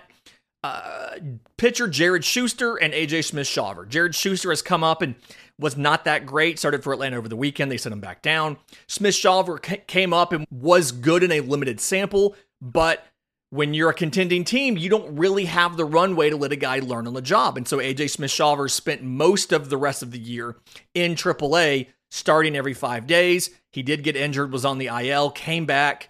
uh, 0.64 1.18
pitcher 1.58 1.88
Jared 1.88 2.24
Schuster 2.24 2.76
and 2.76 2.94
AJ 2.94 3.26
Smith 3.26 3.48
Shawver. 3.48 3.88
Jared 3.88 4.16
Schuster 4.16 4.50
has 4.50 4.62
come 4.62 4.84
up 4.84 5.02
and 5.02 5.16
was 5.60 5.78
not 5.78 6.06
that 6.06 6.26
great. 6.26 6.60
Started 6.60 6.84
for 6.84 6.94
Atlanta 6.94 7.18
over 7.18 7.28
the 7.28 7.36
weekend. 7.36 7.72
They 7.72 7.78
sent 7.78 7.94
him 7.94 8.00
back 8.00 8.22
down. 8.22 8.58
Smith 8.88 9.16
Shawver 9.16 9.88
came 9.88 10.14
up 10.14 10.34
and 10.34 10.46
was 10.52 10.92
good 10.92 11.24
in 11.24 11.32
a 11.32 11.42
limited 11.42 11.80
sample, 11.80 12.36
but 12.62 13.06
when 13.50 13.74
you're 13.74 13.90
a 13.90 13.94
contending 13.94 14.44
team, 14.44 14.76
you 14.78 14.90
don't 14.90 15.16
really 15.16 15.46
have 15.46 15.78
the 15.78 15.86
runway 15.86 16.30
to 16.30 16.36
let 16.36 16.52
a 16.52 16.58
guy 16.58 16.80
learn 16.80 17.08
on 17.08 17.14
the 17.14 17.22
job. 17.22 17.56
And 17.56 17.68
so 17.68 17.78
AJ 17.78 18.10
Smith 18.10 18.32
Shawver 18.32 18.70
spent 18.70 19.04
most 19.04 19.54
of 19.54 19.70
the 19.70 19.78
rest 19.78 20.04
of 20.04 20.12
the 20.12 20.20
year 20.20 20.58
in 20.94 21.16
AAA, 21.16 21.88
starting 22.12 22.58
every 22.58 22.74
five 22.74 23.08
days. 23.08 23.50
He 23.72 23.84
did 23.84 24.04
get 24.04 24.16
injured, 24.16 24.52
was 24.52 24.66
on 24.66 24.80
the 24.80 24.88
IL, 24.88 25.32
came 25.32 25.66
back. 25.66 26.10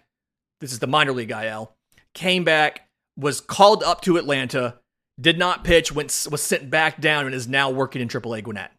This 0.61 0.71
is 0.71 0.79
the 0.79 0.87
minor 0.87 1.11
league 1.11 1.31
IL. 1.31 1.73
Came 2.15 2.43
back, 2.43 2.87
was 3.15 3.39
called 3.39 3.83
up 3.83 4.01
to 4.01 4.17
Atlanta, 4.17 4.79
did 5.21 5.37
not 5.37 5.63
pitch, 5.63 5.91
went 5.91 6.27
was 6.31 6.41
sent 6.41 6.71
back 6.71 6.99
down, 6.99 7.25
and 7.27 7.35
is 7.35 7.47
now 7.47 7.69
working 7.69 8.01
in 8.01 8.07
AAA 8.07 8.43
Gwinnett. 8.43 8.71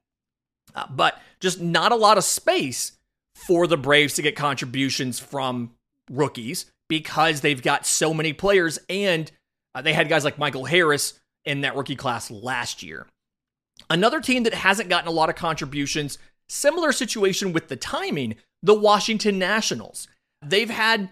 Uh, 0.78 0.86
but 0.88 1.20
just 1.40 1.60
not 1.60 1.90
a 1.90 1.96
lot 1.96 2.18
of 2.18 2.24
space 2.24 2.92
for 3.34 3.66
the 3.66 3.76
Braves 3.76 4.14
to 4.14 4.22
get 4.22 4.36
contributions 4.36 5.18
from 5.18 5.72
rookies 6.08 6.66
because 6.88 7.40
they've 7.40 7.62
got 7.62 7.84
so 7.84 8.14
many 8.14 8.32
players 8.32 8.78
and 8.88 9.30
uh, 9.74 9.82
they 9.82 9.92
had 9.92 10.08
guys 10.08 10.24
like 10.24 10.38
Michael 10.38 10.66
Harris 10.66 11.18
in 11.44 11.62
that 11.62 11.74
rookie 11.74 11.96
class 11.96 12.30
last 12.30 12.82
year. 12.82 13.06
Another 13.90 14.20
team 14.20 14.44
that 14.44 14.54
hasn't 14.54 14.88
gotten 14.88 15.08
a 15.08 15.12
lot 15.12 15.28
of 15.28 15.34
contributions, 15.34 16.18
similar 16.48 16.92
situation 16.92 17.52
with 17.52 17.68
the 17.68 17.76
timing, 17.76 18.36
the 18.62 18.74
Washington 18.74 19.38
Nationals. 19.38 20.06
They've 20.44 20.70
had 20.70 21.10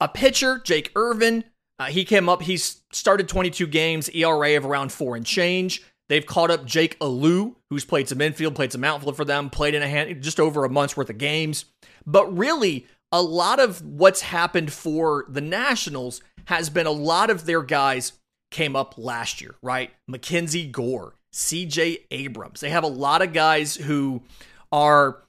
a 0.00 0.08
pitcher, 0.08 0.58
Jake 0.58 0.92
Irvin. 0.94 1.44
Uh, 1.78 1.86
he 1.86 2.04
came 2.04 2.28
up, 2.28 2.42
he's 2.42 2.82
started 2.92 3.26
22 3.28 3.66
games, 3.66 4.10
ERA 4.10 4.56
of 4.56 4.66
around 4.66 4.92
four 4.92 5.16
and 5.16 5.24
change. 5.24 5.82
They've 6.08 6.24
caught 6.24 6.50
up 6.50 6.66
Jake 6.66 6.96
Alu, 7.00 7.54
who's 7.70 7.84
played 7.84 8.08
some 8.08 8.20
infield, 8.20 8.54
played 8.54 8.72
some 8.72 8.84
outfield 8.84 9.16
for 9.16 9.24
them, 9.24 9.50
played 9.50 9.74
in 9.74 9.82
a 9.82 9.88
hand, 9.88 10.22
just 10.22 10.38
over 10.38 10.64
a 10.64 10.70
month's 10.70 10.96
worth 10.96 11.10
of 11.10 11.18
games. 11.18 11.64
But 12.06 12.36
really, 12.36 12.86
a 13.10 13.22
lot 13.22 13.60
of 13.60 13.80
what's 13.82 14.20
happened 14.22 14.72
for 14.72 15.24
the 15.28 15.40
Nationals 15.40 16.20
has 16.46 16.68
been 16.68 16.86
a 16.86 16.90
lot 16.90 17.30
of 17.30 17.46
their 17.46 17.62
guys 17.62 18.12
came 18.50 18.76
up 18.76 18.94
last 18.98 19.40
year, 19.40 19.54
right? 19.62 19.90
Mackenzie 20.06 20.66
Gore, 20.66 21.14
CJ 21.32 22.00
Abrams. 22.10 22.60
They 22.60 22.70
have 22.70 22.84
a 22.84 22.88
lot 22.88 23.22
of 23.22 23.32
guys 23.32 23.74
who 23.74 24.22
are, 24.70 25.22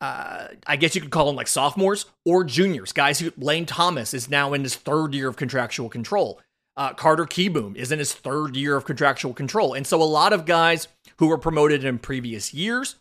uh, 0.00 0.48
I 0.66 0.76
guess 0.76 0.94
you 0.94 1.00
could 1.00 1.10
call 1.10 1.26
them 1.26 1.36
like 1.36 1.48
sophomores 1.48 2.06
or 2.24 2.42
juniors, 2.44 2.92
guys 2.92 3.18
who, 3.18 3.32
Lane 3.38 3.66
Thomas 3.66 4.12
is 4.12 4.28
now 4.28 4.52
in 4.52 4.62
his 4.62 4.74
third 4.74 5.14
year 5.14 5.28
of 5.28 5.36
contractual 5.36 5.88
control. 5.88 6.40
Uh, 6.76 6.92
Carter 6.92 7.24
Kieboom 7.24 7.74
is 7.74 7.90
in 7.90 7.98
his 7.98 8.12
third 8.12 8.54
year 8.54 8.76
of 8.76 8.84
contractual 8.84 9.32
control. 9.32 9.72
And 9.72 9.86
so 9.86 10.02
a 10.02 10.04
lot 10.04 10.32
of 10.32 10.44
guys 10.44 10.88
who 11.18 11.28
were 11.28 11.38
promoted 11.38 11.84
in 11.84 11.98
previous 11.98 12.52
years. 12.52 12.96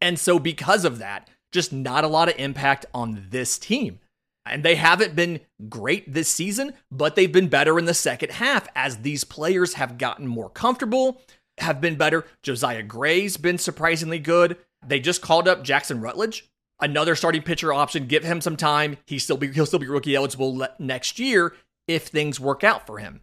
And 0.00 0.18
so 0.18 0.38
because 0.38 0.84
of 0.84 0.98
that, 0.98 1.28
just 1.52 1.72
not 1.72 2.04
a 2.04 2.08
lot 2.08 2.28
of 2.28 2.38
impact 2.38 2.86
on 2.92 3.26
this 3.30 3.58
team. 3.58 4.00
And 4.44 4.64
they 4.64 4.76
haven't 4.76 5.14
been 5.14 5.40
great 5.68 6.12
this 6.12 6.28
season, 6.28 6.72
but 6.90 7.14
they've 7.14 7.30
been 7.30 7.48
better 7.48 7.78
in 7.78 7.84
the 7.84 7.94
second 7.94 8.32
half 8.32 8.66
as 8.74 8.98
these 8.98 9.24
players 9.24 9.74
have 9.74 9.98
gotten 9.98 10.26
more 10.26 10.48
comfortable, 10.48 11.20
have 11.58 11.80
been 11.80 11.96
better. 11.96 12.24
Josiah 12.42 12.82
Gray's 12.82 13.36
been 13.36 13.58
surprisingly 13.58 14.18
good. 14.18 14.56
They 14.86 15.00
just 15.00 15.22
called 15.22 15.48
up 15.48 15.64
Jackson 15.64 16.00
Rutledge, 16.00 16.48
another 16.80 17.14
starting 17.14 17.42
pitcher 17.42 17.72
option. 17.72 18.06
Give 18.06 18.24
him 18.24 18.40
some 18.40 18.56
time. 18.56 18.96
He 19.06 19.18
still 19.18 19.36
be 19.36 19.52
he'll 19.52 19.66
still 19.66 19.78
be 19.78 19.88
rookie 19.88 20.14
eligible 20.14 20.66
next 20.78 21.18
year 21.18 21.54
if 21.88 22.06
things 22.06 22.38
work 22.38 22.62
out 22.62 22.86
for 22.86 22.98
him. 22.98 23.22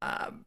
Um, 0.00 0.46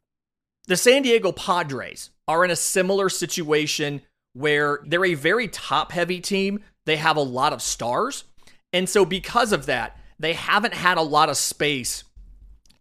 the 0.68 0.78
San 0.78 1.04
Diego 1.04 1.32
Padres 1.32 2.10
are 2.28 2.44
in 2.44 2.50
a 2.50 2.56
similar 2.56 3.10
situation 3.10 4.02
where 4.34 4.80
they're 4.86 5.06
a 5.06 5.14
very 5.14 5.48
top 5.48 5.92
heavy 5.92 6.20
team. 6.20 6.62
They 6.86 6.96
have 6.96 7.18
a 7.18 7.22
lot 7.22 7.54
of 7.54 7.62
stars. 7.62 8.24
And 8.74 8.90
so, 8.90 9.06
because 9.06 9.52
of 9.52 9.68
that, 9.68 9.98
they 10.18 10.34
haven't 10.34 10.74
had 10.74 10.98
a 10.98 11.04
lot 11.04 11.30
of 11.30 11.38
space 11.38 12.04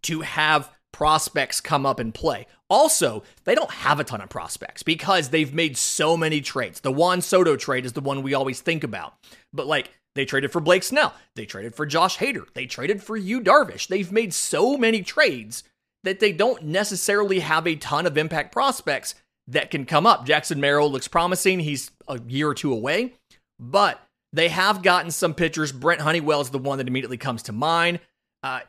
to 0.02 0.22
have 0.22 0.70
prospects 0.92 1.60
come 1.60 1.84
up 1.84 1.98
and 1.98 2.14
play. 2.14 2.46
Also, 2.70 3.22
they 3.44 3.54
don't 3.54 3.70
have 3.70 4.00
a 4.00 4.04
ton 4.04 4.20
of 4.20 4.28
prospects 4.28 4.82
because 4.82 5.28
they've 5.28 5.52
made 5.52 5.76
so 5.76 6.16
many 6.16 6.40
trades. 6.40 6.80
The 6.80 6.92
Juan 6.92 7.20
Soto 7.20 7.56
trade 7.56 7.84
is 7.84 7.92
the 7.92 8.00
one 8.00 8.22
we 8.22 8.34
always 8.34 8.60
think 8.60 8.84
about. 8.84 9.14
But 9.52 9.66
like 9.66 9.90
they 10.14 10.24
traded 10.24 10.52
for 10.52 10.60
Blake 10.60 10.82
Snell, 10.82 11.14
they 11.34 11.46
traded 11.46 11.74
for 11.74 11.86
Josh 11.86 12.18
Hader, 12.18 12.46
they 12.54 12.66
traded 12.66 13.02
for 13.02 13.16
Yu 13.16 13.40
Darvish. 13.40 13.88
They've 13.88 14.12
made 14.12 14.32
so 14.32 14.76
many 14.76 15.02
trades 15.02 15.64
that 16.04 16.20
they 16.20 16.32
don't 16.32 16.64
necessarily 16.64 17.40
have 17.40 17.66
a 17.66 17.76
ton 17.76 18.06
of 18.06 18.18
impact 18.18 18.52
prospects 18.52 19.14
that 19.48 19.70
can 19.70 19.84
come 19.84 20.06
up. 20.06 20.26
Jackson 20.26 20.60
Merrill 20.60 20.90
looks 20.90 21.08
promising. 21.08 21.60
He's 21.60 21.90
a 22.08 22.20
year 22.20 22.48
or 22.48 22.54
two 22.54 22.72
away, 22.72 23.14
but 23.58 24.00
they 24.32 24.48
have 24.48 24.82
gotten 24.82 25.10
some 25.10 25.34
pitchers. 25.34 25.72
Brent 25.72 26.00
Honeywell 26.00 26.40
is 26.40 26.50
the 26.50 26.58
one 26.58 26.78
that 26.78 26.88
immediately 26.88 27.16
comes 27.16 27.42
to 27.44 27.52
mind. 27.52 28.00
Uh, 28.42 28.60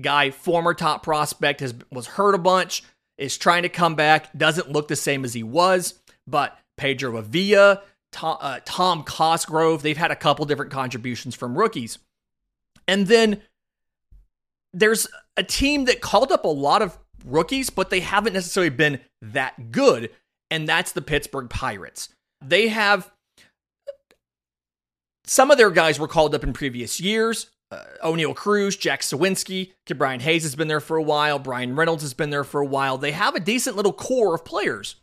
guy, 0.00 0.30
former 0.30 0.74
top 0.74 1.02
prospect, 1.02 1.60
has 1.60 1.74
was 1.90 2.06
hurt 2.06 2.34
a 2.34 2.38
bunch, 2.38 2.84
is 3.18 3.36
trying 3.36 3.62
to 3.62 3.68
come 3.68 3.94
back. 3.94 4.32
Doesn't 4.36 4.70
look 4.70 4.88
the 4.88 4.96
same 4.96 5.24
as 5.24 5.34
he 5.34 5.42
was, 5.42 5.94
but 6.26 6.56
Pedro 6.76 7.16
Avila, 7.16 7.82
Tom, 8.14 8.38
uh, 8.40 8.60
Tom 8.64 9.02
Cosgrove, 9.02 9.82
they've 9.82 9.96
had 9.96 10.10
a 10.10 10.16
couple 10.16 10.44
different 10.46 10.70
contributions 10.70 11.34
from 11.34 11.58
rookies. 11.58 11.98
And 12.86 13.06
then 13.06 13.42
there's 14.72 15.06
a 15.36 15.42
team 15.42 15.86
that 15.86 16.00
called 16.00 16.32
up 16.32 16.44
a 16.44 16.48
lot 16.48 16.80
of 16.80 16.98
rookies, 17.24 17.70
but 17.70 17.90
they 17.90 18.00
haven't 18.00 18.32
necessarily 18.32 18.70
been 18.70 19.00
that 19.20 19.70
good 19.70 20.10
and 20.54 20.68
that's 20.68 20.92
the 20.92 21.02
Pittsburgh 21.02 21.50
Pirates. 21.50 22.10
They 22.40 22.68
have 22.68 23.10
some 25.24 25.50
of 25.50 25.58
their 25.58 25.70
guys 25.70 25.98
were 25.98 26.06
called 26.06 26.34
up 26.34 26.44
in 26.44 26.52
previous 26.52 27.00
years. 27.00 27.50
Uh, 27.72 27.82
Oneil 28.04 28.36
Cruz, 28.36 28.76
Jack 28.76 29.00
Suwinski, 29.00 29.72
Brian 29.96 30.20
Hayes 30.20 30.44
has 30.44 30.54
been 30.54 30.68
there 30.68 30.80
for 30.80 30.96
a 30.96 31.02
while. 31.02 31.40
Bryan 31.40 31.74
Reynolds 31.74 32.02
has 32.02 32.14
been 32.14 32.30
there 32.30 32.44
for 32.44 32.60
a 32.60 32.66
while. 32.66 32.98
They 32.98 33.10
have 33.10 33.34
a 33.34 33.40
decent 33.40 33.74
little 33.74 33.92
core 33.92 34.34
of 34.34 34.44
players, 34.44 34.96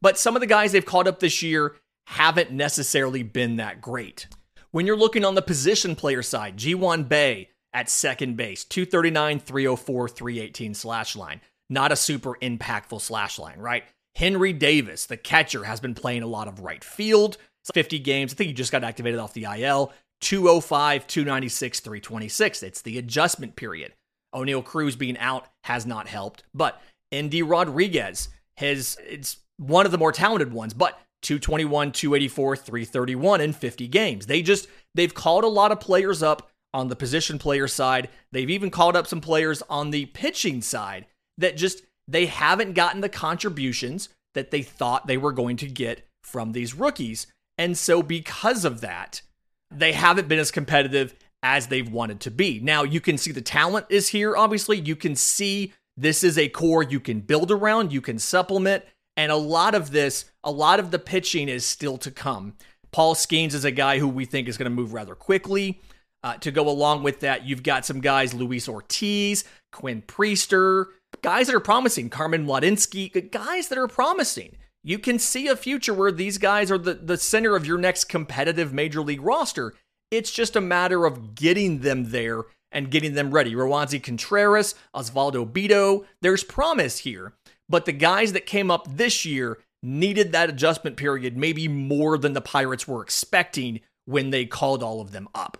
but 0.00 0.16
some 0.16 0.36
of 0.36 0.40
the 0.40 0.46
guys 0.46 0.70
they've 0.70 0.86
called 0.86 1.08
up 1.08 1.18
this 1.18 1.42
year 1.42 1.74
haven't 2.06 2.50
necessarily 2.50 3.22
been 3.22 3.56
that 3.56 3.80
great. 3.80 4.26
When 4.70 4.86
you're 4.86 4.96
looking 4.96 5.24
on 5.24 5.34
the 5.34 5.42
position 5.42 5.96
player 5.96 6.22
side, 6.22 6.56
Ji-hwan 6.56 7.04
Bae 7.04 7.48
at 7.72 7.88
second 7.88 8.36
base, 8.36 8.64
239, 8.64 9.40
304, 9.40 10.08
318 10.08 10.74
slash 10.74 11.16
line. 11.16 11.40
Not 11.70 11.92
a 11.92 11.96
super 11.96 12.34
impactful 12.42 13.00
slash 13.00 13.38
line, 13.38 13.58
right? 13.58 13.84
Henry 14.14 14.52
Davis, 14.52 15.06
the 15.06 15.16
catcher, 15.16 15.64
has 15.64 15.80
been 15.80 15.94
playing 15.94 16.22
a 16.22 16.28
lot 16.28 16.48
of 16.48 16.60
right 16.60 16.84
field. 16.84 17.36
50 17.72 17.98
games. 18.00 18.32
I 18.32 18.36
think 18.36 18.48
he 18.48 18.54
just 18.54 18.72
got 18.72 18.84
activated 18.84 19.18
off 19.18 19.32
the 19.32 19.44
IL. 19.44 19.92
205, 20.20 21.06
296, 21.06 21.80
326. 21.80 22.62
It's 22.62 22.82
the 22.82 22.98
adjustment 22.98 23.56
period. 23.56 23.94
Oneil 24.34 24.64
Cruz 24.64 24.96
being 24.96 25.18
out 25.18 25.46
has 25.64 25.86
not 25.86 26.08
helped, 26.08 26.42
but 26.52 26.80
Endy 27.12 27.42
Rodriguez 27.42 28.28
has 28.56 28.96
it's 29.00 29.38
one 29.56 29.86
of 29.86 29.92
the 29.92 29.98
more 29.98 30.12
talented 30.12 30.52
ones, 30.52 30.74
but 30.74 30.98
221, 31.24 31.92
284, 31.92 32.56
331 32.56 33.40
in 33.40 33.52
50 33.52 33.88
games. 33.88 34.26
They 34.26 34.42
just 34.42 34.68
they've 34.94 35.14
called 35.14 35.44
a 35.44 35.48
lot 35.48 35.72
of 35.72 35.80
players 35.80 36.22
up 36.22 36.50
on 36.72 36.88
the 36.88 36.96
position 36.96 37.38
player 37.38 37.66
side. 37.66 38.08
They've 38.32 38.50
even 38.50 38.70
called 38.70 38.96
up 38.96 39.06
some 39.06 39.20
players 39.20 39.62
on 39.68 39.90
the 39.90 40.06
pitching 40.06 40.60
side 40.60 41.06
that 41.38 41.56
just 41.56 41.82
they 42.06 42.26
haven't 42.26 42.74
gotten 42.74 43.00
the 43.00 43.08
contributions 43.08 44.08
that 44.34 44.50
they 44.50 44.62
thought 44.62 45.06
they 45.06 45.16
were 45.16 45.32
going 45.32 45.56
to 45.58 45.66
get 45.66 46.06
from 46.22 46.52
these 46.52 46.74
rookies. 46.74 47.26
And 47.56 47.78
so, 47.78 48.02
because 48.02 48.64
of 48.64 48.80
that, 48.80 49.22
they 49.70 49.92
haven't 49.92 50.28
been 50.28 50.38
as 50.38 50.50
competitive 50.50 51.14
as 51.42 51.68
they've 51.68 51.90
wanted 51.90 52.20
to 52.20 52.30
be. 52.30 52.58
Now, 52.60 52.82
you 52.82 53.00
can 53.00 53.18
see 53.18 53.30
the 53.30 53.40
talent 53.40 53.86
is 53.90 54.08
here, 54.08 54.36
obviously. 54.36 54.80
You 54.80 54.96
can 54.96 55.14
see 55.14 55.72
this 55.96 56.24
is 56.24 56.36
a 56.36 56.48
core 56.48 56.82
you 56.82 56.98
can 56.98 57.20
build 57.20 57.50
around, 57.50 57.92
you 57.92 58.00
can 58.00 58.18
supplement. 58.18 58.84
And 59.16 59.30
a 59.30 59.36
lot 59.36 59.74
of 59.74 59.90
this, 59.90 60.24
a 60.42 60.50
lot 60.50 60.80
of 60.80 60.90
the 60.90 60.98
pitching 60.98 61.48
is 61.48 61.64
still 61.64 61.98
to 61.98 62.10
come. 62.10 62.54
Paul 62.92 63.14
Skenes 63.14 63.54
is 63.54 63.64
a 63.64 63.70
guy 63.70 63.98
who 63.98 64.08
we 64.08 64.24
think 64.24 64.48
is 64.48 64.56
going 64.56 64.70
to 64.70 64.74
move 64.74 64.92
rather 64.92 65.14
quickly. 65.14 65.80
Uh, 66.22 66.36
to 66.38 66.50
go 66.50 66.68
along 66.68 67.02
with 67.02 67.20
that, 67.20 67.44
you've 67.44 67.62
got 67.62 67.84
some 67.84 68.00
guys, 68.00 68.32
Luis 68.32 68.68
Ortiz, 68.68 69.44
Quinn 69.72 70.00
Priester, 70.02 70.86
guys 71.22 71.48
that 71.48 71.56
are 71.56 71.60
promising, 71.60 72.08
Carmen 72.08 72.46
Mlodzinski, 72.46 73.30
guys 73.30 73.68
that 73.68 73.78
are 73.78 73.88
promising. 73.88 74.56
You 74.82 74.98
can 74.98 75.18
see 75.18 75.48
a 75.48 75.56
future 75.56 75.92
where 75.92 76.12
these 76.12 76.38
guys 76.38 76.70
are 76.70 76.78
the, 76.78 76.94
the 76.94 77.16
center 77.16 77.56
of 77.56 77.66
your 77.66 77.78
next 77.78 78.04
competitive 78.04 78.72
major 78.72 79.00
league 79.00 79.22
roster. 79.22 79.74
It's 80.10 80.30
just 80.30 80.56
a 80.56 80.60
matter 80.60 81.04
of 81.04 81.34
getting 81.34 81.80
them 81.80 82.10
there 82.10 82.44
and 82.70 82.90
getting 82.90 83.14
them 83.14 83.30
ready. 83.30 83.54
Roansy 83.54 84.02
Contreras, 84.02 84.74
Osvaldo 84.94 85.50
Bido, 85.50 86.04
there's 86.20 86.44
promise 86.44 86.98
here. 86.98 87.32
But 87.68 87.84
the 87.84 87.92
guys 87.92 88.32
that 88.32 88.46
came 88.46 88.70
up 88.70 88.96
this 88.96 89.24
year 89.24 89.58
needed 89.82 90.32
that 90.32 90.48
adjustment 90.48 90.96
period 90.96 91.36
maybe 91.36 91.68
more 91.68 92.16
than 92.18 92.32
the 92.32 92.40
Pirates 92.40 92.88
were 92.88 93.02
expecting 93.02 93.80
when 94.06 94.30
they 94.30 94.46
called 94.46 94.82
all 94.82 95.00
of 95.00 95.12
them 95.12 95.28
up. 95.34 95.58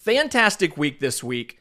Fantastic 0.00 0.76
week 0.76 1.00
this 1.00 1.22
week. 1.22 1.60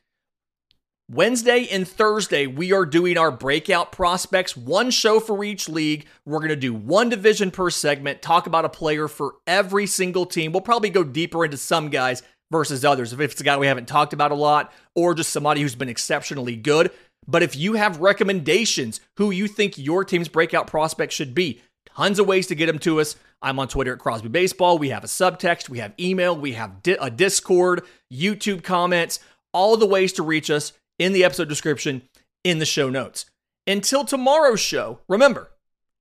Wednesday 1.11 1.67
and 1.69 1.87
Thursday, 1.87 2.47
we 2.47 2.71
are 2.71 2.85
doing 2.85 3.17
our 3.17 3.29
breakout 3.29 3.91
prospects, 3.91 4.55
one 4.55 4.89
show 4.89 5.19
for 5.19 5.43
each 5.43 5.67
league. 5.67 6.05
We're 6.25 6.39
going 6.39 6.49
to 6.49 6.55
do 6.55 6.73
one 6.73 7.09
division 7.09 7.51
per 7.51 7.69
segment, 7.69 8.21
talk 8.21 8.47
about 8.47 8.65
a 8.65 8.69
player 8.69 9.07
for 9.07 9.35
every 9.45 9.85
single 9.85 10.25
team. 10.25 10.51
We'll 10.51 10.61
probably 10.61 10.89
go 10.89 11.03
deeper 11.03 11.43
into 11.43 11.57
some 11.57 11.89
guys 11.89 12.23
versus 12.51 12.85
others 12.85 13.13
if 13.13 13.19
it's 13.19 13.41
a 13.41 13.43
guy 13.43 13.57
we 13.57 13.67
haven't 13.67 13.87
talked 13.87 14.13
about 14.13 14.31
a 14.31 14.35
lot 14.35 14.71
or 14.95 15.13
just 15.13 15.31
somebody 15.31 15.61
who's 15.61 15.75
been 15.75 15.89
exceptionally 15.89 16.55
good. 16.55 16.91
But 17.27 17.43
if 17.43 17.55
you 17.55 17.73
have 17.73 17.99
recommendations 17.99 18.99
who 19.17 19.31
you 19.31 19.47
think 19.47 19.77
your 19.77 20.03
team's 20.03 20.27
breakout 20.27 20.67
prospect 20.67 21.13
should 21.13 21.33
be, 21.33 21.61
tons 21.85 22.19
of 22.19 22.27
ways 22.27 22.47
to 22.47 22.55
get 22.55 22.67
them 22.67 22.79
to 22.79 22.99
us. 22.99 23.15
I'm 23.41 23.59
on 23.59 23.67
Twitter 23.67 23.93
at 23.93 23.99
Crosby 23.99 24.29
Baseball. 24.29 24.77
We 24.77 24.89
have 24.89 25.03
a 25.03 25.07
subtext, 25.07 25.69
we 25.69 25.79
have 25.79 25.93
email, 25.99 26.35
we 26.35 26.53
have 26.53 26.71
a 26.99 27.09
Discord, 27.09 27.83
YouTube 28.11 28.63
comments, 28.63 29.19
all 29.53 29.75
the 29.77 29.85
ways 29.85 30.13
to 30.13 30.23
reach 30.23 30.49
us 30.49 30.73
in 30.97 31.13
the 31.13 31.23
episode 31.23 31.49
description 31.49 32.03
in 32.43 32.59
the 32.59 32.65
show 32.65 32.89
notes. 32.89 33.25
Until 33.67 34.05
tomorrow's 34.05 34.59
show, 34.59 34.99
remember, 35.07 35.51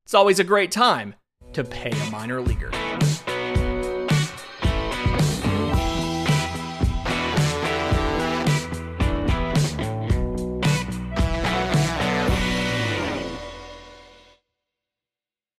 it's 0.04 0.14
always 0.14 0.38
a 0.38 0.44
great 0.44 0.70
time 0.70 1.14
to 1.52 1.64
pay 1.64 1.90
a 1.90 2.10
minor 2.10 2.40
leaguer. 2.40 2.70